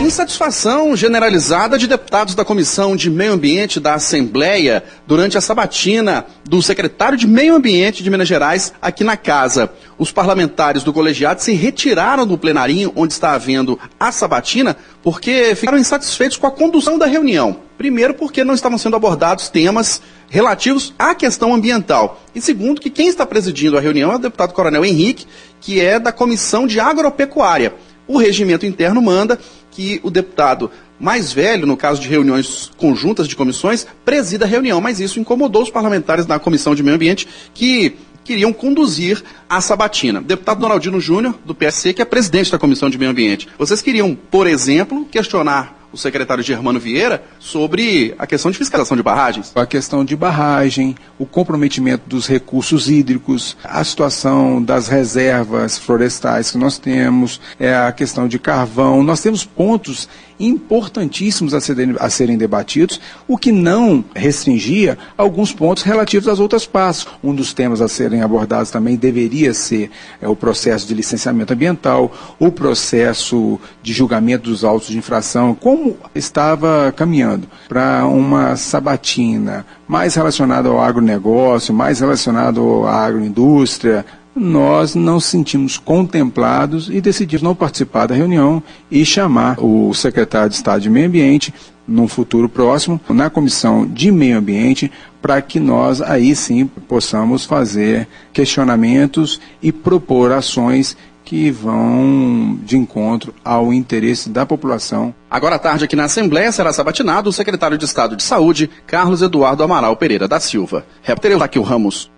Insatisfação 0.00 0.94
generalizada 0.96 1.76
de 1.76 1.88
deputados 1.88 2.34
da 2.34 2.44
Comissão 2.44 2.94
de 2.94 3.10
Meio 3.10 3.32
Ambiente 3.32 3.80
da 3.80 3.94
Assembleia 3.94 4.82
durante 5.06 5.36
a 5.36 5.40
sabatina 5.40 6.24
do 6.48 6.62
secretário 6.62 7.18
de 7.18 7.26
Meio 7.26 7.54
Ambiente 7.54 8.02
de 8.02 8.08
Minas 8.08 8.28
Gerais 8.28 8.72
aqui 8.80 9.02
na 9.02 9.16
casa. 9.16 9.70
Os 9.98 10.12
parlamentares 10.12 10.84
do 10.84 10.92
colegiado 10.92 11.42
se 11.42 11.52
retiraram 11.52 12.26
do 12.26 12.38
plenarinho 12.38 12.92
onde 12.94 13.12
está 13.12 13.32
havendo 13.32 13.78
a 13.98 14.12
sabatina 14.12 14.76
porque 15.02 15.54
ficaram 15.56 15.78
insatisfeitos 15.78 16.36
com 16.36 16.46
a 16.46 16.52
condução 16.52 16.96
da 16.96 17.06
reunião. 17.06 17.56
Primeiro, 17.76 18.14
porque 18.14 18.44
não 18.44 18.54
estavam 18.54 18.78
sendo 18.78 18.96
abordados 18.96 19.48
temas 19.48 20.00
relativos 20.30 20.94
à 20.98 21.14
questão 21.14 21.52
ambiental. 21.52 22.20
E 22.34 22.40
segundo, 22.40 22.80
que 22.80 22.90
quem 22.90 23.08
está 23.08 23.26
presidindo 23.26 23.76
a 23.76 23.80
reunião 23.80 24.12
é 24.12 24.16
o 24.16 24.20
deputado 24.20 24.54
Coronel 24.54 24.84
Henrique, 24.84 25.26
que 25.60 25.80
é 25.80 25.98
da 25.98 26.12
Comissão 26.12 26.66
de 26.66 26.78
Agropecuária. 26.78 27.74
O 28.08 28.16
regimento 28.16 28.64
interno 28.64 29.02
manda 29.02 29.38
que 29.78 30.00
o 30.02 30.10
deputado 30.10 30.72
mais 30.98 31.32
velho, 31.32 31.64
no 31.64 31.76
caso 31.76 32.00
de 32.00 32.08
reuniões 32.08 32.68
conjuntas 32.76 33.28
de 33.28 33.36
comissões, 33.36 33.86
presida 34.04 34.44
a 34.44 34.48
reunião, 34.48 34.80
mas 34.80 34.98
isso 34.98 35.20
incomodou 35.20 35.62
os 35.62 35.70
parlamentares 35.70 36.26
da 36.26 36.36
Comissão 36.36 36.74
de 36.74 36.82
Meio 36.82 36.96
Ambiente 36.96 37.28
que 37.54 37.94
queriam 38.24 38.52
conduzir 38.52 39.22
a 39.48 39.60
sabatina. 39.60 40.20
Deputado 40.20 40.58
Donaldino 40.58 41.00
Júnior, 41.00 41.38
do 41.44 41.54
PSC, 41.54 41.92
que 41.92 42.02
é 42.02 42.04
presidente 42.04 42.50
da 42.50 42.58
Comissão 42.58 42.90
de 42.90 42.98
Meio 42.98 43.12
Ambiente. 43.12 43.46
Vocês 43.56 43.80
queriam, 43.80 44.16
por 44.16 44.48
exemplo, 44.48 45.06
questionar 45.08 45.77
o 45.92 45.96
secretário 45.96 46.42
Germano 46.42 46.78
Vieira 46.78 47.22
sobre 47.38 48.14
a 48.18 48.26
questão 48.26 48.50
de 48.50 48.58
fiscalização 48.58 48.96
de 48.96 49.02
barragens. 49.02 49.52
A 49.54 49.66
questão 49.66 50.04
de 50.04 50.14
barragem, 50.14 50.94
o 51.18 51.26
comprometimento 51.26 52.08
dos 52.08 52.26
recursos 52.26 52.90
hídricos, 52.90 53.56
a 53.64 53.82
situação 53.82 54.62
das 54.62 54.88
reservas 54.88 55.78
florestais 55.78 56.50
que 56.50 56.58
nós 56.58 56.78
temos, 56.78 57.40
é 57.58 57.74
a 57.74 57.92
questão 57.92 58.28
de 58.28 58.38
carvão. 58.38 59.02
Nós 59.02 59.20
temos 59.22 59.44
pontos 59.44 60.08
importantíssimos 60.38 61.54
a 61.54 61.60
serem, 61.60 61.96
a 61.98 62.10
serem 62.10 62.38
debatidos, 62.38 63.00
o 63.26 63.36
que 63.36 63.52
não 63.52 64.04
restringia 64.14 64.98
alguns 65.16 65.52
pontos 65.52 65.82
relativos 65.82 66.28
às 66.28 66.38
outras 66.38 66.66
partes. 66.66 67.06
Um 67.22 67.34
dos 67.34 67.52
temas 67.52 67.80
a 67.80 67.88
serem 67.88 68.22
abordados 68.22 68.70
também 68.70 68.96
deveria 68.96 69.52
ser 69.52 69.90
é, 70.20 70.28
o 70.28 70.36
processo 70.36 70.86
de 70.86 70.94
licenciamento 70.94 71.52
ambiental, 71.52 72.12
o 72.38 72.50
processo 72.50 73.60
de 73.82 73.92
julgamento 73.92 74.50
dos 74.50 74.64
autos 74.64 74.88
de 74.88 74.98
infração, 74.98 75.54
como 75.54 75.96
estava 76.14 76.92
caminhando 76.96 77.48
para 77.68 78.06
uma 78.06 78.56
sabatina 78.56 79.66
mais 79.86 80.14
relacionada 80.14 80.68
ao 80.68 80.80
agronegócio, 80.80 81.72
mais 81.72 82.00
relacionado 82.00 82.84
à 82.86 83.06
agroindústria, 83.06 84.04
nós 84.38 84.94
não 84.94 85.20
sentimos 85.20 85.76
contemplados 85.76 86.88
e 86.88 87.00
decidimos 87.00 87.42
não 87.42 87.54
participar 87.54 88.06
da 88.06 88.14
reunião 88.14 88.62
e 88.90 89.04
chamar 89.04 89.56
o 89.58 89.92
secretário 89.94 90.50
de 90.50 90.56
Estado 90.56 90.82
de 90.82 90.90
Meio 90.90 91.06
Ambiente 91.06 91.52
num 91.86 92.06
futuro 92.06 92.48
próximo 92.48 93.00
na 93.08 93.30
comissão 93.30 93.86
de 93.86 94.12
meio 94.12 94.38
ambiente 94.38 94.92
para 95.22 95.40
que 95.40 95.58
nós 95.58 96.02
aí 96.02 96.36
sim 96.36 96.66
possamos 96.66 97.46
fazer 97.46 98.06
questionamentos 98.32 99.40
e 99.62 99.72
propor 99.72 100.30
ações 100.30 100.96
que 101.24 101.50
vão 101.50 102.58
de 102.62 102.76
encontro 102.76 103.34
ao 103.44 103.72
interesse 103.72 104.30
da 104.30 104.46
população. 104.46 105.14
Agora 105.30 105.56
à 105.56 105.58
tarde 105.58 105.84
aqui 105.84 105.94
na 105.94 106.04
Assembleia 106.04 106.50
será 106.52 106.72
sabatinado 106.72 107.28
o 107.28 107.32
secretário 107.32 107.76
de 107.76 107.84
Estado 107.84 108.16
de 108.16 108.22
Saúde, 108.22 108.70
Carlos 108.86 109.20
Eduardo 109.20 109.62
Amaral 109.62 109.94
Pereira 109.96 110.26
da 110.26 110.40
Silva. 110.40 110.86
Repórter 111.02 111.36
Raquel 111.36 111.62
Ramos. 111.62 112.10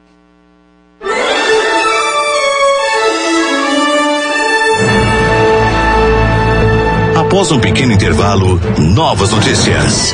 Após 7.31 7.53
um 7.53 7.61
pequeno 7.61 7.93
intervalo, 7.93 8.61
novas 8.77 9.31
notícias. 9.31 10.13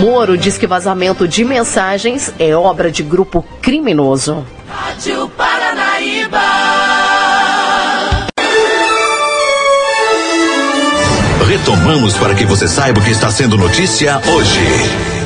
Moro 0.00 0.38
diz 0.38 0.56
que 0.56 0.64
vazamento 0.64 1.26
de 1.26 1.44
mensagens 1.44 2.32
é 2.38 2.54
obra 2.54 2.88
de 2.88 3.02
grupo 3.02 3.44
criminoso. 3.60 4.46
Rádio 4.68 5.28
Paranaíba. 5.30 6.40
Retomamos 11.48 12.16
para 12.16 12.36
que 12.36 12.46
você 12.46 12.68
saiba 12.68 13.00
o 13.00 13.02
que 13.02 13.10
está 13.10 13.28
sendo 13.32 13.58
notícia 13.58 14.22
hoje. 14.32 15.19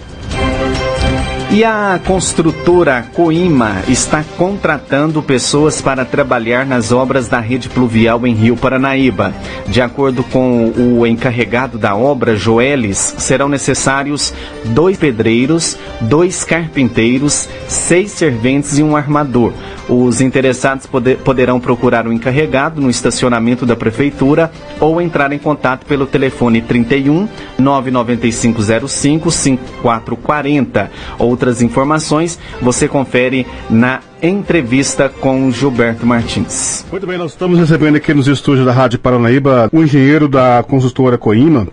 E 1.52 1.64
a 1.64 2.00
construtora 2.07 3.04
Coima 3.12 3.83
está 3.88 4.25
contratando 4.38 5.21
pessoas 5.21 5.83
para 5.83 6.04
trabalhar 6.04 6.64
nas 6.64 6.92
obras 6.92 7.26
da 7.26 7.40
rede 7.40 7.69
pluvial 7.69 8.25
em 8.25 8.33
Rio 8.35 8.57
Paranaíba. 8.57 9.35
De 9.66 9.83
acordo 9.83 10.23
com 10.23 10.71
o 10.71 11.04
encarregado 11.04 11.76
da 11.76 11.97
obra, 11.97 12.37
Joelis, 12.37 13.16
serão 13.19 13.49
necessários 13.49 14.33
dois 14.66 14.97
pedreiros, 14.97 15.76
dois 16.00 16.45
carpinteiros, 16.45 17.49
seis 17.66 18.12
serventes 18.12 18.78
e 18.78 18.83
um 18.85 18.97
armador. 18.97 19.52
Os 19.90 20.20
interessados 20.20 20.87
poder, 20.87 21.18
poderão 21.18 21.59
procurar 21.59 22.06
o 22.06 22.12
encarregado 22.12 22.80
no 22.80 22.88
estacionamento 22.88 23.66
da 23.66 23.75
prefeitura 23.75 24.50
ou 24.78 25.00
entrar 25.02 25.32
em 25.32 25.38
contato 25.38 25.85
pelo 25.85 26.06
telefone 26.06 26.62
31 26.62 27.28
99505 27.59 29.30
5440. 29.32 30.90
Outras 31.18 31.61
informações 31.61 32.38
você 32.62 32.87
confere 32.87 33.44
na 33.68 33.99
entrevista 34.23 35.09
com 35.09 35.50
Gilberto 35.50 36.06
Martins. 36.06 36.87
Muito 36.90 37.06
bem, 37.06 37.18
nós 37.18 37.32
estamos 37.32 37.59
recebendo 37.59 37.97
aqui 37.97 38.14
nos 38.14 38.28
estúdios 38.28 38.64
da 38.64 38.73
Rádio 38.73 39.00
Paranaíba 39.00 39.68
o 39.73 39.82
engenheiro 39.82 40.28
da 40.28 40.62
consultora 40.62 41.18
Coima, 41.18 41.66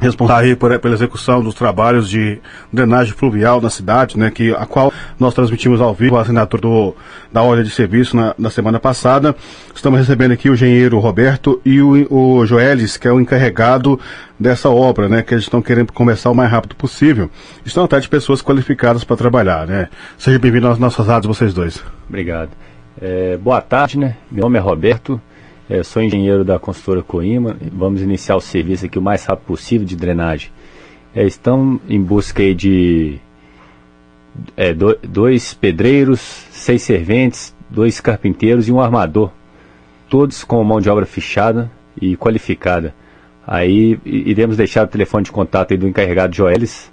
responsável 0.00 0.56
por, 0.56 0.76
pela 0.78 0.94
execução 0.94 1.42
dos 1.42 1.54
trabalhos 1.54 2.08
de 2.08 2.40
drenagem 2.72 3.12
fluvial 3.12 3.60
na 3.60 3.68
cidade, 3.68 4.18
né, 4.18 4.30
que, 4.30 4.52
a 4.54 4.64
qual 4.64 4.92
nós 5.18 5.34
transmitimos 5.34 5.80
ao 5.80 5.94
vivo 5.94 6.16
a 6.16 6.22
assinatura 6.22 6.62
do, 6.62 6.94
da 7.30 7.42
ordem 7.42 7.64
de 7.64 7.70
serviço 7.70 8.16
na, 8.16 8.34
na, 8.38 8.50
semana 8.50 8.80
passada. 8.80 9.36
Estamos 9.74 10.00
recebendo 10.00 10.32
aqui 10.32 10.48
o 10.48 10.54
engenheiro 10.54 10.98
Roberto 10.98 11.60
e 11.64 11.80
o, 11.82 12.06
o 12.10 12.46
Joelis, 12.46 12.96
que 12.96 13.06
é 13.06 13.12
o 13.12 13.20
encarregado 13.20 14.00
dessa 14.38 14.70
obra, 14.70 15.08
né, 15.08 15.22
que 15.22 15.34
eles 15.34 15.44
estão 15.44 15.60
querendo 15.60 15.92
começar 15.92 16.30
o 16.30 16.34
mais 16.34 16.50
rápido 16.50 16.74
possível. 16.74 17.30
Estão 17.64 17.84
atrás 17.84 18.02
de 18.02 18.08
pessoas 18.08 18.40
qualificadas 18.40 19.04
para 19.04 19.16
trabalhar, 19.16 19.66
né. 19.66 19.88
Seja 20.16 20.38
bem-vindo 20.38 20.66
às 20.66 20.78
nossas 20.78 21.06
rádios, 21.06 21.36
vocês 21.36 21.52
dois. 21.52 21.82
Obrigado. 22.08 22.50
É, 23.00 23.36
boa 23.36 23.60
tarde, 23.60 23.98
né, 23.98 24.16
meu 24.30 24.44
nome 24.44 24.58
é 24.58 24.60
Roberto, 24.60 25.20
é, 25.70 25.84
sou 25.84 26.02
engenheiro 26.02 26.44
da 26.44 26.58
consultora 26.58 27.00
Coima. 27.00 27.56
Vamos 27.72 28.02
iniciar 28.02 28.34
o 28.34 28.40
serviço 28.40 28.86
aqui 28.86 28.98
o 28.98 29.02
mais 29.02 29.24
rápido 29.24 29.46
possível 29.46 29.86
de 29.86 29.94
drenagem. 29.94 30.50
É, 31.14 31.24
estão 31.24 31.80
em 31.88 32.02
busca 32.02 32.52
de 32.52 33.18
é, 34.56 34.74
do, 34.74 34.98
dois 35.02 35.54
pedreiros, 35.54 36.20
seis 36.50 36.82
serventes, 36.82 37.54
dois 37.70 38.00
carpinteiros 38.00 38.68
e 38.68 38.72
um 38.72 38.80
armador. 38.80 39.30
Todos 40.08 40.42
com 40.42 40.62
mão 40.64 40.80
de 40.80 40.90
obra 40.90 41.06
fichada 41.06 41.70
e 42.00 42.16
qualificada. 42.16 42.92
Aí 43.46 43.96
iremos 44.04 44.56
deixar 44.56 44.84
o 44.84 44.88
telefone 44.88 45.24
de 45.24 45.30
contato 45.30 45.76
do 45.76 45.86
encarregado 45.86 46.34
Joelis 46.34 46.90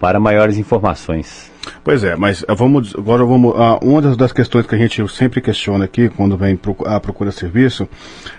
para 0.00 0.18
maiores 0.18 0.56
informações. 0.56 1.52
Pois 1.84 2.02
é, 2.02 2.16
mas 2.16 2.42
eh, 2.48 2.54
vamos 2.54 2.94
agora 2.96 3.22
vamos 3.22 3.52
uh, 3.52 3.78
uma 3.82 4.00
das, 4.00 4.16
das, 4.16 4.32
questões 4.32 4.66
que 4.66 4.74
a 4.74 4.78
gente 4.78 5.06
sempre 5.08 5.42
questiona 5.42 5.84
aqui 5.84 6.08
quando 6.08 6.36
vem 6.38 6.58
a 6.86 6.98
procura 6.98 7.30
serviço 7.30 7.86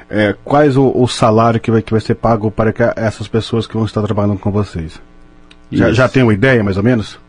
é 0.09 0.35
quais 0.43 0.75
o, 0.75 0.91
o, 0.93 1.07
salário 1.07 1.59
que 1.59 1.69
vai, 1.69 1.83
que 1.83 1.91
vai 1.91 2.01
ser 2.01 2.15
pago 2.15 2.49
para 2.49 2.73
que 2.73 2.81
essas 2.95 3.27
pessoas 3.27 3.67
que 3.67 3.75
vão 3.75 3.85
estar 3.85 4.01
trabalhando 4.01 4.39
com 4.39 4.51
vocês. 4.51 4.99
Já, 5.71 5.91
já 5.91 6.09
tem 6.09 6.23
uma 6.23 6.33
ideia 6.33 6.63
mais 6.63 6.77
ou 6.77 6.83
menos? 6.83 7.19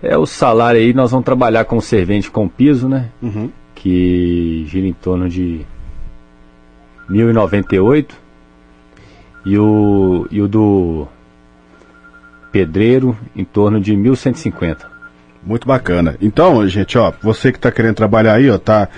É 0.00 0.16
o 0.16 0.24
salário 0.24 0.80
aí 0.80 0.94
nós 0.94 1.10
vamos 1.10 1.26
trabalhar 1.26 1.64
com 1.64 1.80
servente 1.80 2.30
com 2.30 2.48
piso, 2.48 2.88
né? 2.88 3.10
Uhum. 3.20 3.50
Que 3.74 4.64
gira 4.68 4.86
em 4.86 4.92
torno 4.92 5.28
de 5.28 5.66
1098 7.08 8.14
e 9.44 9.58
o, 9.58 10.26
e 10.30 10.40
o 10.40 10.48
do 10.48 11.08
pedreiro 12.52 13.16
em 13.34 13.44
torno 13.44 13.80
de 13.80 13.96
1150. 13.96 14.90
Muito 15.42 15.66
bacana. 15.66 16.16
Então, 16.20 16.66
gente, 16.68 16.98
ó, 16.98 17.12
você 17.22 17.50
que 17.50 17.58
está 17.58 17.70
querendo 17.70 17.94
trabalhar 17.94 18.34
aí, 18.34 18.50
ó, 18.50 18.58
tá 18.58 18.88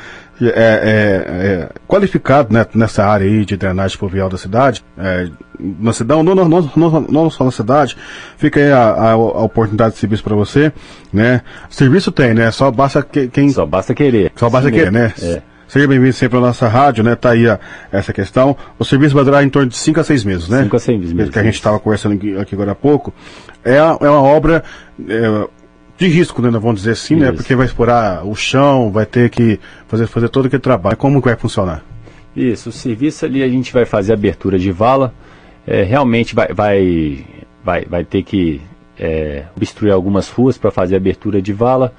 é, 0.40 0.49
é, 0.49 0.52
é, 0.52 1.68
qualificado 1.87 2.52
né, 2.52 2.66
nessa 2.75 3.04
área 3.04 3.25
aí 3.25 3.44
de 3.44 3.56
drenagem 3.56 3.97
pluvial 3.97 4.28
da 4.28 4.37
cidade, 4.37 4.85
é, 4.99 5.28
na 5.59 5.92
cidade, 5.92 6.21
não, 6.23 6.35
não, 6.35 6.49
não, 6.49 6.73
não, 6.75 7.00
não 7.02 7.30
só 7.30 7.44
na 7.44 7.52
cidade, 7.52 7.97
fica 8.37 8.59
aí 8.59 8.73
a, 8.73 8.82
a, 8.82 9.11
a 9.12 9.16
oportunidade 9.16 9.94
de 9.94 10.00
serviço 10.00 10.25
para 10.25 10.35
você, 10.35 10.73
né? 11.12 11.42
Serviço 11.71 12.11
tem, 12.11 12.35
né? 12.35 12.50
Só 12.50 12.71
basta 12.71 13.02
que, 13.02 13.28
quem... 13.28 13.50
Só 13.50 13.64
basta 13.64 13.94
querer. 13.94 14.32
Só 14.35 14.50
basta 14.50 14.71
querer, 14.71 14.90
né? 14.90 15.12
É. 15.23 15.42
Seja 15.72 15.88
bem-vindo 15.88 16.12
sempre 16.12 16.36
à 16.36 16.40
nossa 16.42 16.68
rádio, 16.68 17.02
né? 17.02 17.14
Tá 17.16 17.30
aí 17.30 17.48
a, 17.48 17.58
essa 17.90 18.12
questão. 18.12 18.54
O 18.78 18.84
serviço 18.84 19.14
vai 19.14 19.24
durar 19.24 19.42
em 19.42 19.48
torno 19.48 19.70
de 19.70 19.76
5 19.78 20.00
a 20.00 20.04
6 20.04 20.22
meses, 20.22 20.46
né? 20.46 20.64
5 20.64 20.76
a 20.76 20.78
6 20.78 21.12
meses. 21.14 21.32
Que 21.32 21.38
a 21.38 21.42
gente 21.42 21.54
estava 21.54 21.80
conversando 21.80 22.12
aqui, 22.12 22.54
agora 22.54 22.72
há 22.72 22.74
pouco. 22.74 23.10
É, 23.64 23.76
é 23.76 24.10
uma 24.10 24.20
obra 24.20 24.62
é, 25.08 25.48
de 25.96 26.08
risco, 26.08 26.42
né? 26.42 26.50
Vamos 26.50 26.80
dizer 26.80 26.90
assim, 26.90 27.14
né? 27.14 27.20
Isso. 27.22 27.32
né? 27.32 27.36
Porque 27.38 27.56
vai 27.56 27.64
explorar 27.64 28.22
o 28.22 28.34
chão, 28.34 28.92
vai 28.92 29.06
ter 29.06 29.30
que 29.30 29.58
fazer, 29.88 30.06
fazer 30.08 30.28
todo 30.28 30.44
aquele 30.44 30.60
trabalho. 30.60 30.94
Como 30.94 31.22
que 31.22 31.28
vai 31.28 31.36
funcionar? 31.38 31.82
Isso, 32.36 32.68
o 32.68 32.72
serviço 32.72 33.24
ali 33.24 33.42
a 33.42 33.48
gente 33.48 33.72
vai 33.72 33.86
fazer 33.86 34.12
abertura 34.12 34.58
de 34.58 34.70
vala. 34.70 35.14
É, 35.66 35.82
realmente 35.84 36.34
vai, 36.34 36.48
vai, 36.52 37.24
vai, 37.64 37.86
vai 37.86 38.04
ter 38.04 38.22
que 38.22 38.60
é, 38.98 39.44
obstruir 39.56 39.90
algumas 39.90 40.28
ruas 40.28 40.58
para 40.58 40.70
fazer 40.70 40.96
abertura 40.96 41.40
de 41.40 41.54
vala 41.54 41.94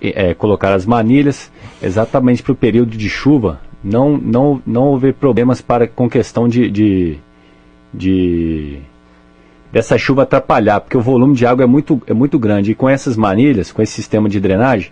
é, 0.00 0.34
colocar 0.34 0.72
as 0.72 0.86
manilhas 0.86 1.50
exatamente 1.82 2.42
para 2.42 2.52
o 2.52 2.56
período 2.56 2.96
de 2.96 3.08
chuva 3.08 3.60
não, 3.82 4.16
não, 4.16 4.62
não 4.66 4.96
haver 4.96 5.14
problemas 5.14 5.60
para 5.60 5.86
com 5.86 6.08
questão 6.08 6.48
de, 6.48 6.70
de, 6.70 7.18
de 7.92 8.78
dessa 9.72 9.96
chuva 9.96 10.22
atrapalhar, 10.22 10.80
porque 10.80 10.96
o 10.96 11.00
volume 11.00 11.34
de 11.34 11.46
água 11.46 11.64
é 11.64 11.66
muito, 11.66 12.00
é 12.06 12.12
muito 12.12 12.38
grande. 12.38 12.72
E 12.72 12.74
com 12.74 12.88
essas 12.88 13.16
manilhas, 13.16 13.70
com 13.70 13.82
esse 13.82 13.92
sistema 13.92 14.28
de 14.28 14.40
drenagem, 14.40 14.90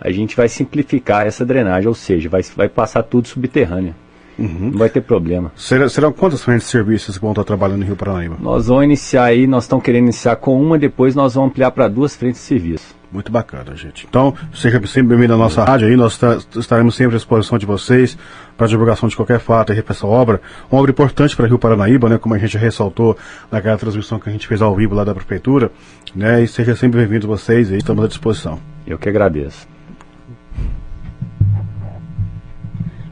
a 0.00 0.10
gente 0.10 0.36
vai 0.36 0.48
simplificar 0.48 1.26
essa 1.26 1.44
drenagem, 1.44 1.88
ou 1.88 1.94
seja, 1.94 2.28
vai, 2.28 2.42
vai 2.56 2.68
passar 2.68 3.02
tudo 3.02 3.26
subterrâneo. 3.26 3.94
Uhum. 4.38 4.70
Não 4.70 4.78
vai 4.78 4.88
ter 4.88 5.00
problema. 5.00 5.50
Será, 5.56 5.88
serão 5.88 6.12
quantas 6.12 6.44
frentes 6.44 6.66
de 6.66 6.70
serviços 6.70 7.16
que 7.16 7.22
vão 7.22 7.32
estar 7.32 7.42
trabalhando 7.42 7.80
no 7.80 7.86
Rio 7.86 7.96
Paranaíba? 7.96 8.36
Nós 8.40 8.68
vamos 8.68 8.84
iniciar 8.84 9.24
aí, 9.24 9.48
nós 9.48 9.64
estamos 9.64 9.84
querendo 9.84 10.04
iniciar 10.04 10.36
com 10.36 10.60
uma, 10.62 10.78
depois 10.78 11.16
nós 11.16 11.34
vamos 11.34 11.50
ampliar 11.50 11.72
para 11.72 11.88
duas 11.88 12.14
frentes 12.14 12.40
de 12.40 12.46
serviço. 12.46 12.97
Muito 13.10 13.32
bacana, 13.32 13.74
gente. 13.74 14.06
Então, 14.06 14.34
seja 14.52 14.78
sempre 14.86 15.16
bem-vindo 15.16 15.32
à 15.32 15.36
nossa 15.36 15.64
rádio 15.64 15.88
aí, 15.88 15.96
nós 15.96 16.20
estaremos 16.54 16.94
sempre 16.94 17.14
à 17.14 17.16
disposição 17.16 17.56
de 17.56 17.64
vocês 17.64 18.18
para 18.54 18.66
divulgação 18.66 19.08
de 19.08 19.16
qualquer 19.16 19.40
fato 19.40 19.72
aí 19.72 19.80
para 19.80 19.94
essa 19.94 20.06
obra. 20.06 20.42
Uma 20.70 20.80
obra 20.80 20.90
importante 20.90 21.34
para 21.34 21.46
Rio 21.46 21.58
Paranaíba, 21.58 22.10
né, 22.10 22.18
como 22.18 22.34
a 22.34 22.38
gente 22.38 22.58
ressaltou 22.58 23.16
naquela 23.50 23.78
transmissão 23.78 24.18
que 24.18 24.28
a 24.28 24.32
gente 24.32 24.46
fez 24.46 24.60
ao 24.60 24.74
vivo 24.76 24.94
lá 24.94 25.04
da 25.04 25.14
Prefeitura, 25.14 25.72
né, 26.14 26.42
e 26.42 26.46
seja 26.46 26.76
sempre 26.76 27.00
bem-vindo 27.00 27.26
vocês 27.26 27.72
aí, 27.72 27.78
estamos 27.78 28.04
à 28.04 28.08
disposição. 28.08 28.60
Eu 28.86 28.98
que 28.98 29.08
agradeço. 29.08 29.66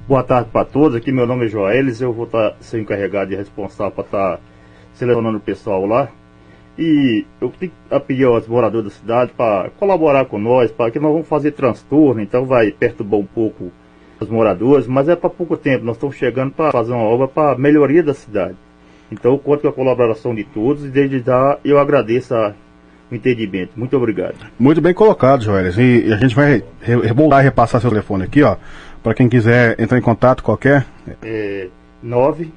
Boa 0.07 0.23
tarde 0.23 0.50
para 0.53 0.65
todos, 0.67 0.95
aqui 0.95 1.11
meu 1.11 1.26
nome 1.26 1.47
é 1.47 1.49
Joelis, 1.49 2.03
eu 2.03 2.12
vou 2.12 2.26
estar 2.26 2.50
tá, 2.50 2.57
ser 2.61 2.81
encarregado 2.81 3.33
e 3.33 3.37
responsável 3.37 3.93
para 3.93 4.05
estar 4.05 4.37
tá 4.37 4.43
selecionando 4.93 5.38
o 5.38 5.41
pessoal 5.41 5.87
lá. 5.87 6.11
E 6.78 7.25
eu 7.40 7.52
tenho 7.59 7.73
que 7.73 8.00
pedir 8.00 8.25
aos 8.25 8.47
moradores 8.47 8.85
da 8.85 8.90
cidade 8.90 9.33
para 9.37 9.71
colaborar 9.78 10.26
com 10.26 10.38
nós, 10.38 10.71
para 10.71 10.90
que 10.90 10.99
nós 10.99 11.12
vamos 11.12 11.26
fazer 11.26 11.52
transtorno, 11.52 12.21
então 12.21 12.45
vai 12.45 12.71
perturbar 12.71 13.18
um 13.18 13.26
pouco 13.26 13.73
os 14.21 14.28
moradores, 14.28 14.87
mas 14.87 15.09
é 15.09 15.16
para 15.16 15.30
pouco 15.30 15.56
tempo, 15.56 15.85
nós 15.85 15.97
estamos 15.97 16.16
chegando 16.16 16.50
para 16.52 16.73
fazer 16.73 16.92
uma 16.92 17.02
obra 17.02 17.28
para 17.28 17.59
melhoria 17.59 18.02
da 18.02 18.14
cidade. 18.14 18.56
Então 19.11 19.33
eu 19.33 19.38
conto 19.38 19.62
com 19.62 19.68
a 19.68 19.73
colaboração 19.73 20.35
de 20.35 20.45
todos 20.45 20.85
e 20.85 20.88
desde 20.88 21.21
já 21.21 21.59
eu 21.64 21.78
agradeço 21.78 22.35
a, 22.35 22.54
o 23.11 23.14
entendimento. 23.14 23.73
Muito 23.76 23.97
obrigado. 23.97 24.35
Muito 24.59 24.80
bem 24.80 24.92
colocado, 24.92 25.45
Joelis. 25.45 25.78
E, 25.78 26.06
e 26.06 26.12
a 26.12 26.16
gente 26.16 26.35
vai 26.35 26.62
voltar 27.14 27.40
e 27.40 27.45
repassar 27.45 27.80
seu 27.80 27.90
telefone 27.90 28.25
aqui, 28.25 28.42
ó, 28.42 28.56
para 29.02 29.14
quem 29.14 29.28
quiser 29.28 29.78
entrar 29.80 29.99
em 29.99 30.02
contato 30.02 30.42
qualquer. 30.42 30.85
É 31.23 31.68
9 32.02 32.52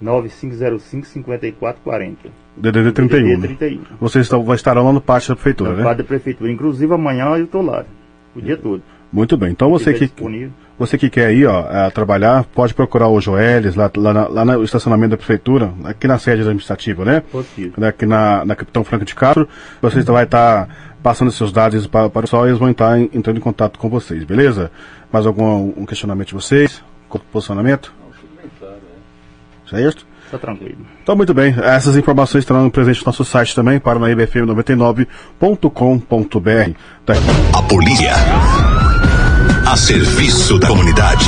9505 0.00 1.06
5440. 1.06 2.43
DDD 2.56 2.92
31. 2.92 3.40
DDD 3.40 3.54
31. 3.56 3.80
Vocês 4.00 4.26
estão, 4.26 4.42
vai 4.44 4.56
estar 4.56 4.72
lá 4.74 4.92
no 4.92 5.00
pátio 5.00 5.30
da 5.30 5.36
prefeitura, 5.36 5.70
no 5.70 5.76
né? 5.76 5.82
No 5.82 5.88
pátio 5.88 6.04
da 6.04 6.08
prefeitura. 6.08 6.50
Inclusive 6.50 6.92
amanhã 6.92 7.26
eu 7.36 7.44
estou 7.44 7.62
lá, 7.62 7.84
o 8.34 8.40
dia 8.40 8.56
todo. 8.56 8.82
Muito 9.12 9.36
bem. 9.36 9.50
Então 9.52 9.70
você 9.70 9.94
que, 9.94 10.10
você 10.76 10.98
que 10.98 11.08
quer 11.08 11.32
ir 11.32 11.46
ó, 11.46 11.60
a 11.60 11.88
trabalhar, 11.90 12.44
pode 12.44 12.74
procurar 12.74 13.08
o 13.08 13.20
Joelis 13.20 13.76
lá, 13.76 13.88
lá, 13.96 14.12
na, 14.12 14.26
lá, 14.26 14.44
no 14.44 14.64
estacionamento 14.64 15.10
da 15.10 15.16
prefeitura, 15.16 15.72
aqui 15.84 16.08
na 16.08 16.18
sede 16.18 16.42
administrativa, 16.42 17.04
né? 17.04 17.20
Possível. 17.30 17.86
Aqui 17.86 18.06
na, 18.06 18.44
na 18.44 18.56
Capitão 18.56 18.82
Franco 18.82 19.04
de 19.04 19.14
Castro. 19.14 19.48
Você 19.80 20.02
vai 20.02 20.24
estar 20.24 20.96
passando 21.00 21.30
seus 21.30 21.52
dados 21.52 21.86
para, 21.86 22.10
para 22.10 22.18
o 22.18 22.22
pessoal 22.22 22.46
e 22.46 22.48
eles 22.48 22.58
vão 22.58 22.70
estar 22.70 22.98
entrando 22.98 23.36
em 23.36 23.40
contato 23.40 23.78
com 23.78 23.88
vocês, 23.88 24.24
beleza? 24.24 24.72
Mais 25.12 25.26
algum 25.26 25.72
um 25.76 25.86
questionamento 25.86 26.28
de 26.28 26.34
vocês? 26.34 26.82
Posicionamento? 27.30 27.94
Não, 28.00 28.10
tudo 28.10 28.36
bem 28.36 28.50
claro, 28.58 28.74
é. 28.74 29.70
Certo? 29.70 30.04
Tá 30.34 30.38
tranquilo. 30.38 30.78
Então, 31.00 31.14
muito 31.14 31.32
bem. 31.32 31.54
Essas 31.62 31.96
informações 31.96 32.42
estarão 32.42 32.68
presentes 32.68 33.02
no 33.02 33.06
nosso 33.06 33.24
site 33.24 33.54
também, 33.54 33.78
paranaíbfm99.com.br. 33.78 36.78
Tá 37.06 37.14
a 37.56 37.62
polícia. 37.62 38.12
A 39.64 39.76
serviço 39.76 40.58
da 40.58 40.66
comunidade. 40.66 41.24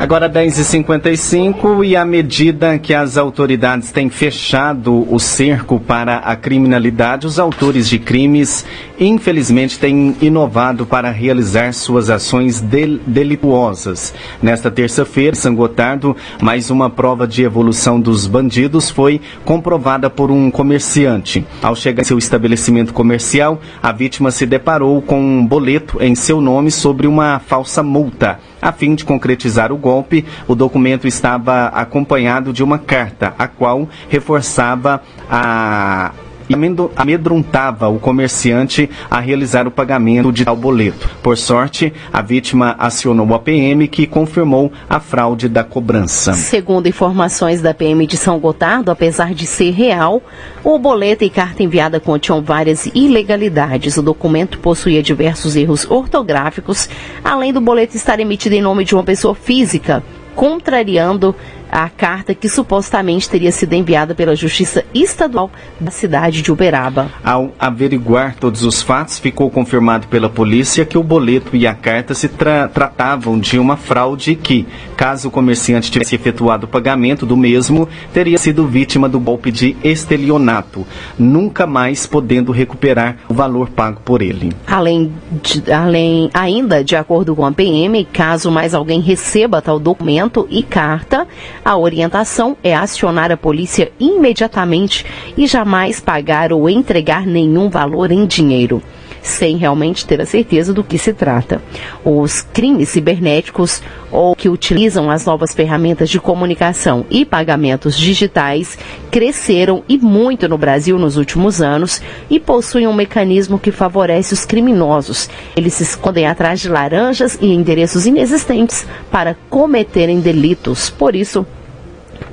Agora 0.00 0.30
10h55 0.30 1.84
e 1.84 1.96
à 1.96 2.04
medida 2.04 2.78
que 2.78 2.94
as 2.94 3.18
autoridades 3.18 3.90
têm 3.90 4.08
fechado 4.08 5.04
o 5.12 5.18
cerco 5.18 5.80
para 5.80 6.18
a 6.18 6.36
criminalidade, 6.36 7.26
os 7.26 7.36
autores 7.36 7.88
de 7.88 7.98
crimes, 7.98 8.64
infelizmente, 8.98 9.76
têm 9.76 10.14
inovado 10.22 10.86
para 10.86 11.10
realizar 11.10 11.72
suas 11.74 12.10
ações 12.10 12.60
del 12.60 13.00
delituosas. 13.08 14.14
Nesta 14.40 14.70
terça-feira, 14.70 15.34
São 15.34 15.52
Gotardo, 15.52 16.16
mais 16.40 16.70
uma 16.70 16.88
prova 16.88 17.26
de 17.26 17.42
evolução 17.42 18.00
dos 18.00 18.24
bandidos 18.28 18.88
foi 18.88 19.20
comprovada 19.44 20.08
por 20.08 20.30
um 20.30 20.48
comerciante. 20.48 21.44
Ao 21.60 21.74
chegar 21.74 22.02
em 22.02 22.04
seu 22.04 22.18
estabelecimento 22.18 22.92
comercial, 22.92 23.60
a 23.82 23.90
vítima 23.90 24.30
se 24.30 24.46
deparou 24.46 25.02
com 25.02 25.20
um 25.20 25.44
boleto 25.44 26.00
em 26.00 26.14
seu 26.14 26.40
nome 26.40 26.70
sobre 26.70 27.08
uma 27.08 27.40
falsa 27.40 27.82
multa. 27.82 28.38
A 28.60 28.72
fim 28.72 28.94
de 28.94 29.04
concretizar 29.04 29.72
o 29.72 29.76
golpe, 29.76 30.24
o 30.46 30.54
documento 30.54 31.06
estava 31.06 31.66
acompanhado 31.66 32.52
de 32.52 32.62
uma 32.62 32.78
carta, 32.78 33.34
a 33.38 33.46
qual 33.46 33.88
reforçava 34.08 35.02
a 35.30 36.12
e 36.48 36.54
amedrontava 36.96 37.88
o 37.88 37.98
comerciante 37.98 38.88
a 39.10 39.20
realizar 39.20 39.66
o 39.66 39.70
pagamento 39.70 40.32
de 40.32 40.44
tal 40.44 40.56
boleto. 40.56 41.08
Por 41.22 41.36
sorte, 41.36 41.92
a 42.12 42.22
vítima 42.22 42.74
acionou 42.78 43.34
a 43.34 43.38
PM 43.38 43.86
que 43.88 44.06
confirmou 44.06 44.72
a 44.88 44.98
fraude 45.00 45.48
da 45.48 45.62
cobrança. 45.62 46.32
Segundo 46.32 46.86
informações 46.86 47.60
da 47.60 47.74
PM 47.74 48.06
de 48.06 48.16
São 48.16 48.38
Gotardo, 48.38 48.90
apesar 48.90 49.34
de 49.34 49.46
ser 49.46 49.70
real, 49.70 50.22
o 50.64 50.78
boleto 50.78 51.24
e 51.24 51.30
carta 51.30 51.62
enviada 51.62 52.00
continham 52.00 52.42
várias 52.42 52.86
ilegalidades. 52.94 53.96
O 53.96 54.02
documento 54.02 54.58
possuía 54.58 55.02
diversos 55.02 55.56
erros 55.56 55.86
ortográficos, 55.90 56.88
além 57.24 57.52
do 57.52 57.60
boleto 57.60 57.96
estar 57.96 58.20
emitido 58.20 58.54
em 58.54 58.62
nome 58.62 58.84
de 58.84 58.94
uma 58.94 59.04
pessoa 59.04 59.34
física, 59.34 60.02
contrariando 60.34 61.34
a 61.70 61.88
carta 61.88 62.34
que 62.34 62.48
supostamente 62.48 63.28
teria 63.28 63.52
sido 63.52 63.72
enviada 63.74 64.14
pela 64.14 64.34
Justiça 64.34 64.84
Estadual 64.94 65.50
da 65.78 65.90
cidade 65.90 66.42
de 66.42 66.50
Uberaba. 66.50 67.10
Ao 67.22 67.52
averiguar 67.58 68.36
todos 68.36 68.64
os 68.64 68.82
fatos, 68.82 69.18
ficou 69.18 69.50
confirmado 69.50 70.06
pela 70.08 70.28
polícia 70.28 70.84
que 70.84 70.98
o 70.98 71.02
boleto 71.02 71.56
e 71.56 71.66
a 71.66 71.74
carta 71.74 72.14
se 72.14 72.28
tra 72.28 72.68
tratavam 72.68 73.38
de 73.38 73.58
uma 73.58 73.76
fraude 73.76 74.34
que, 74.34 74.66
caso 74.96 75.28
o 75.28 75.30
comerciante 75.30 75.90
tivesse 75.90 76.14
efetuado 76.14 76.66
o 76.66 76.68
pagamento 76.68 77.24
do 77.26 77.36
mesmo, 77.36 77.88
teria 78.12 78.38
sido 78.38 78.66
vítima 78.66 79.08
do 79.08 79.20
golpe 79.20 79.50
de 79.50 79.76
estelionato, 79.82 80.86
nunca 81.18 81.66
mais 81.66 82.06
podendo 82.06 82.52
recuperar 82.52 83.16
o 83.28 83.34
valor 83.34 83.68
pago 83.70 84.00
por 84.04 84.22
ele. 84.22 84.52
Além, 84.66 85.12
de, 85.42 85.72
além 85.72 86.30
ainda, 86.32 86.82
de 86.82 86.96
acordo 86.96 87.34
com 87.34 87.44
a 87.44 87.52
PM, 87.52 88.04
caso 88.06 88.50
mais 88.50 88.74
alguém 88.74 89.00
receba 89.00 89.60
tal 89.60 89.78
documento 89.78 90.46
e 90.50 90.62
carta, 90.62 91.26
a 91.64 91.76
orientação 91.76 92.56
é 92.62 92.74
acionar 92.74 93.30
a 93.30 93.36
polícia 93.36 93.90
imediatamente 93.98 95.04
e 95.36 95.46
jamais 95.46 96.00
pagar 96.00 96.52
ou 96.52 96.68
entregar 96.68 97.26
nenhum 97.26 97.68
valor 97.68 98.10
em 98.10 98.26
dinheiro. 98.26 98.82
Sem 99.28 99.56
realmente 99.56 100.06
ter 100.06 100.20
a 100.20 100.26
certeza 100.26 100.72
do 100.72 100.82
que 100.82 100.98
se 100.98 101.12
trata. 101.12 101.62
Os 102.04 102.42
crimes 102.42 102.88
cibernéticos 102.88 103.82
ou 104.10 104.34
que 104.34 104.48
utilizam 104.48 105.10
as 105.10 105.24
novas 105.24 105.54
ferramentas 105.54 106.08
de 106.08 106.18
comunicação 106.18 107.04
e 107.10 107.24
pagamentos 107.24 107.96
digitais 107.96 108.78
cresceram 109.10 109.84
e 109.88 109.98
muito 109.98 110.48
no 110.48 110.56
Brasil 110.56 110.98
nos 110.98 111.16
últimos 111.16 111.60
anos 111.60 112.00
e 112.30 112.40
possuem 112.40 112.86
um 112.86 112.92
mecanismo 112.92 113.58
que 113.58 113.70
favorece 113.70 114.32
os 114.32 114.44
criminosos. 114.44 115.28
Eles 115.56 115.74
se 115.74 115.82
escondem 115.82 116.26
atrás 116.26 116.60
de 116.60 116.68
laranjas 116.68 117.38
e 117.40 117.52
endereços 117.52 118.06
inexistentes 118.06 118.86
para 119.10 119.36
cometerem 119.50 120.20
delitos. 120.20 120.88
Por 120.88 121.14
isso, 121.14 121.46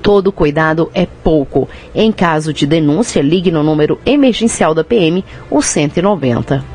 todo 0.02 0.32
cuidado 0.32 0.90
é 0.94 1.06
pouco. 1.06 1.68
Em 1.94 2.12
caso 2.12 2.54
de 2.54 2.66
denúncia, 2.66 3.22
ligue 3.22 3.52
no 3.52 3.64
número 3.64 4.00
emergencial 4.06 4.74
da 4.74 4.84
PM, 4.84 5.26
o 5.50 5.62
190. 5.62 6.75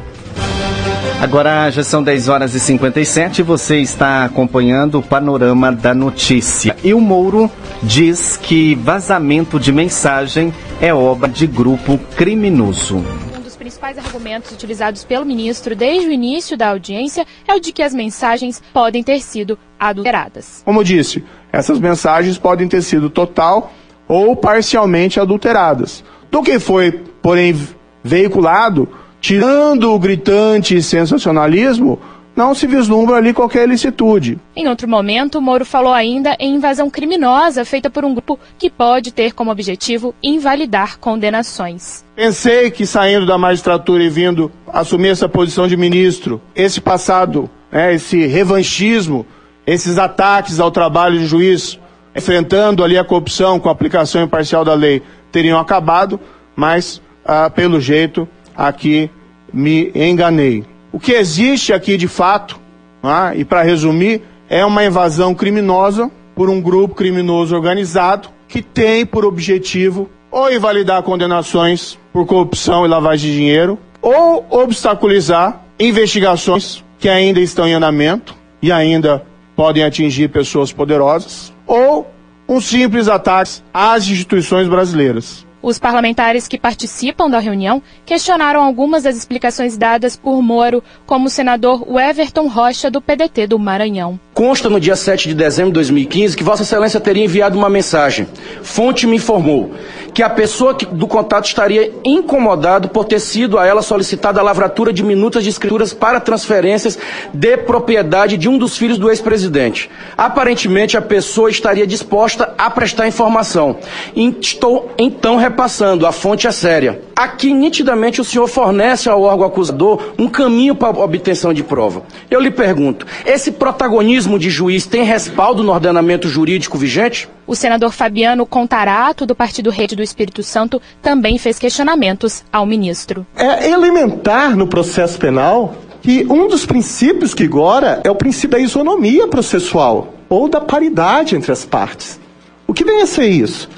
Agora 1.20 1.70
já 1.70 1.84
são 1.84 2.02
10 2.02 2.28
horas 2.28 2.54
e 2.54 2.60
57 2.60 3.40
e 3.40 3.42
você 3.42 3.76
está 3.78 4.24
acompanhando 4.24 4.98
o 4.98 5.02
panorama 5.02 5.70
da 5.70 5.92
notícia. 5.92 6.74
E 6.82 6.94
o 6.94 7.00
Mouro 7.00 7.50
diz 7.82 8.38
que 8.38 8.74
vazamento 8.74 9.60
de 9.60 9.70
mensagem 9.70 10.50
é 10.80 10.94
obra 10.94 11.28
de 11.28 11.46
grupo 11.46 11.98
criminoso 12.16 13.04
Um 13.36 13.40
dos 13.42 13.54
principais 13.54 13.98
argumentos 13.98 14.50
utilizados 14.50 15.04
pelo 15.04 15.26
ministro 15.26 15.76
desde 15.76 16.08
o 16.08 16.10
início 16.10 16.56
da 16.56 16.70
audiência 16.70 17.26
é 17.46 17.54
o 17.54 17.60
de 17.60 17.70
que 17.70 17.82
as 17.82 17.92
mensagens 17.92 18.62
podem 18.72 19.02
ter 19.02 19.20
sido 19.20 19.58
adulteradas. 19.78 20.62
Como 20.64 20.82
disse, 20.82 21.22
essas 21.52 21.78
mensagens 21.78 22.38
podem 22.38 22.66
ter 22.66 22.80
sido 22.80 23.10
total 23.10 23.74
ou 24.08 24.34
parcialmente 24.34 25.20
adulteradas. 25.20 26.02
Do 26.30 26.42
que 26.42 26.58
foi, 26.58 26.92
porém, 27.20 27.54
veiculado, 28.02 28.88
tirando 29.20 29.92
o 29.92 29.98
gritante 29.98 30.80
sensacionalismo, 30.82 31.98
não 32.34 32.54
se 32.54 32.66
vislumbra 32.66 33.16
ali 33.16 33.34
qualquer 33.34 33.64
ilicitude. 33.64 34.38
Em 34.56 34.68
outro 34.68 34.88
momento, 34.88 35.40
Moro 35.40 35.64
falou 35.64 35.92
ainda 35.92 36.36
em 36.38 36.54
invasão 36.54 36.88
criminosa 36.88 37.64
feita 37.64 37.90
por 37.90 38.04
um 38.04 38.14
grupo 38.14 38.38
que 38.58 38.70
pode 38.70 39.12
ter 39.12 39.34
como 39.34 39.50
objetivo 39.50 40.14
invalidar 40.22 40.98
condenações. 40.98 42.04
Pensei 42.14 42.70
que 42.70 42.86
saindo 42.86 43.26
da 43.26 43.36
magistratura 43.36 44.02
e 44.02 44.08
vindo 44.08 44.50
assumir 44.72 45.08
essa 45.08 45.28
posição 45.28 45.68
de 45.68 45.76
ministro, 45.76 46.40
esse 46.54 46.80
passado, 46.80 47.50
né, 47.70 47.94
esse 47.94 48.26
revanchismo, 48.26 49.26
esses 49.66 49.98
ataques 49.98 50.58
ao 50.58 50.70
trabalho 50.70 51.18
de 51.18 51.26
juiz, 51.26 51.78
enfrentando 52.16 52.82
ali 52.82 52.96
a 52.96 53.04
corrupção 53.04 53.60
com 53.60 53.68
a 53.68 53.72
aplicação 53.72 54.22
imparcial 54.22 54.64
da 54.64 54.74
lei, 54.74 55.02
teriam 55.30 55.58
acabado, 55.58 56.18
mas, 56.56 57.02
ah, 57.24 57.50
pelo 57.50 57.80
jeito, 57.80 58.28
aqui 58.56 59.10
me 59.52 59.90
enganei. 59.94 60.64
O 60.92 60.98
que 60.98 61.12
existe 61.12 61.72
aqui 61.72 61.96
de 61.96 62.08
fato, 62.08 62.58
ah, 63.02 63.32
e 63.34 63.44
para 63.44 63.62
resumir, 63.62 64.22
é 64.48 64.64
uma 64.64 64.84
invasão 64.84 65.34
criminosa 65.34 66.10
por 66.34 66.48
um 66.48 66.60
grupo 66.60 66.94
criminoso 66.94 67.54
organizado 67.54 68.28
que 68.48 68.60
tem 68.60 69.06
por 69.06 69.24
objetivo 69.24 70.10
ou 70.30 70.52
invalidar 70.52 71.02
condenações 71.02 71.98
por 72.12 72.26
corrupção 72.26 72.84
e 72.84 72.88
lavagem 72.88 73.30
de 73.30 73.36
dinheiro, 73.36 73.78
ou 74.00 74.46
obstaculizar 74.50 75.62
investigações 75.78 76.84
que 76.98 77.08
ainda 77.08 77.40
estão 77.40 77.66
em 77.66 77.74
andamento 77.74 78.34
e 78.62 78.70
ainda 78.70 79.24
podem 79.56 79.84
atingir 79.84 80.28
pessoas 80.28 80.72
poderosas, 80.72 81.52
ou 81.66 82.10
um 82.48 82.60
simples 82.60 83.08
ataque 83.08 83.60
às 83.72 84.08
instituições 84.08 84.68
brasileiras. 84.68 85.46
Os 85.62 85.78
parlamentares 85.78 86.48
que 86.48 86.58
participam 86.58 87.28
da 87.28 87.38
reunião 87.38 87.82
questionaram 88.06 88.62
algumas 88.62 89.02
das 89.02 89.16
explicações 89.16 89.76
dadas 89.76 90.16
por 90.16 90.40
Moro, 90.40 90.82
como 91.04 91.26
o 91.26 91.30
senador 91.30 91.84
Everton 91.98 92.48
Rocha, 92.48 92.90
do 92.90 93.00
PDT 93.00 93.46
do 93.46 93.58
Maranhão. 93.58 94.18
Consta 94.32 94.70
no 94.70 94.80
dia 94.80 94.96
7 94.96 95.28
de 95.28 95.34
dezembro 95.34 95.70
de 95.70 95.74
2015 95.74 96.34
que 96.34 96.42
Vossa 96.42 96.62
Excelência 96.62 96.98
teria 96.98 97.24
enviado 97.24 97.58
uma 97.58 97.68
mensagem. 97.68 98.26
Fonte 98.62 99.06
me 99.06 99.16
informou 99.16 99.74
que 100.14 100.22
a 100.22 100.30
pessoa 100.30 100.72
do 100.72 101.06
contato 101.06 101.46
estaria 101.46 101.92
incomodado 102.04 102.88
por 102.88 103.04
ter 103.04 103.20
sido 103.20 103.58
a 103.58 103.66
ela 103.66 103.82
solicitada 103.82 104.40
a 104.40 104.42
lavratura 104.42 104.92
de 104.92 105.02
minutas 105.02 105.44
de 105.44 105.50
escrituras 105.50 105.92
para 105.92 106.20
transferências 106.20 106.98
de 107.32 107.56
propriedade 107.58 108.36
de 108.36 108.48
um 108.48 108.56
dos 108.56 108.76
filhos 108.76 108.98
do 108.98 109.10
ex-presidente. 109.10 109.90
Aparentemente, 110.16 110.96
a 110.96 111.02
pessoa 111.02 111.50
estaria 111.50 111.86
disposta 111.86 112.54
a 112.56 112.70
prestar 112.70 113.06
informação. 113.08 113.76
Estou 114.16 114.90
então 114.98 115.36
repassando, 115.50 116.06
a 116.06 116.12
fonte 116.12 116.46
é 116.46 116.52
séria. 116.52 117.02
Aqui, 117.14 117.52
nitidamente, 117.52 118.20
o 118.20 118.24
senhor 118.24 118.46
fornece 118.46 119.08
ao 119.08 119.22
órgão 119.22 119.46
acusador 119.46 120.12
um 120.18 120.28
caminho 120.28 120.74
para 120.74 120.96
a 120.96 121.04
obtenção 121.04 121.52
de 121.52 121.62
prova. 121.62 122.02
Eu 122.30 122.40
lhe 122.40 122.50
pergunto, 122.50 123.06
esse 123.26 123.50
protagonismo 123.50 124.38
de 124.38 124.48
juiz 124.48 124.86
tem 124.86 125.02
respaldo 125.02 125.62
no 125.62 125.72
ordenamento 125.72 126.28
jurídico 126.28 126.78
vigente? 126.78 127.28
O 127.46 127.56
senador 127.56 127.92
Fabiano 127.92 128.46
Contarato, 128.46 129.26
do 129.26 129.34
Partido 129.34 129.70
Rede 129.70 129.96
do 129.96 130.02
Espírito 130.02 130.42
Santo, 130.42 130.80
também 131.02 131.36
fez 131.36 131.58
questionamentos 131.58 132.44
ao 132.52 132.64
ministro. 132.64 133.26
É 133.36 133.68
elementar 133.68 134.56
no 134.56 134.68
processo 134.68 135.18
penal 135.18 135.74
que 136.00 136.24
um 136.30 136.48
dos 136.48 136.64
princípios 136.64 137.34
que 137.34 137.44
agora 137.44 138.00
é 138.04 138.10
o 138.10 138.14
princípio 138.14 138.50
da 138.50 138.58
isonomia 138.58 139.26
processual, 139.26 140.14
ou 140.28 140.48
da 140.48 140.60
paridade 140.60 141.34
entre 141.34 141.50
as 141.50 141.64
partes. 141.64 142.20
O 142.66 142.72
que 142.72 142.84
vem 142.84 143.02
a 143.02 143.06
ser 143.06 143.26
isso? 143.26 143.68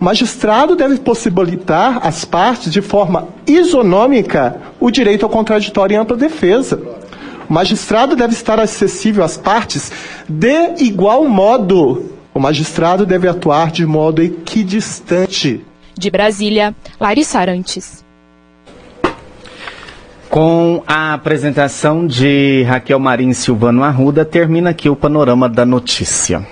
O 0.00 0.04
magistrado 0.04 0.74
deve 0.74 0.96
possibilitar 0.96 2.00
às 2.06 2.24
partes, 2.24 2.72
de 2.72 2.80
forma 2.80 3.28
isonômica, 3.46 4.58
o 4.80 4.90
direito 4.90 5.26
ao 5.26 5.30
contraditório 5.30 5.94
em 5.94 5.98
ampla 5.98 6.16
defesa. 6.16 6.80
O 7.46 7.52
magistrado 7.52 8.16
deve 8.16 8.32
estar 8.32 8.58
acessível 8.58 9.22
às 9.22 9.36
partes 9.36 9.92
de 10.26 10.82
igual 10.82 11.28
modo. 11.28 12.12
O 12.32 12.40
magistrado 12.40 13.04
deve 13.04 13.28
atuar 13.28 13.70
de 13.70 13.84
modo 13.84 14.22
equidistante. 14.22 15.62
De 15.98 16.10
Brasília, 16.10 16.74
Larissa 16.98 17.38
Arantes. 17.38 18.02
Com 20.30 20.82
a 20.86 21.12
apresentação 21.12 22.06
de 22.06 22.62
Raquel 22.62 22.98
Marim 22.98 23.34
Silvano 23.34 23.82
Arruda, 23.82 24.24
termina 24.24 24.70
aqui 24.70 24.88
o 24.88 24.96
panorama 24.96 25.46
da 25.46 25.66
notícia. 25.66 26.46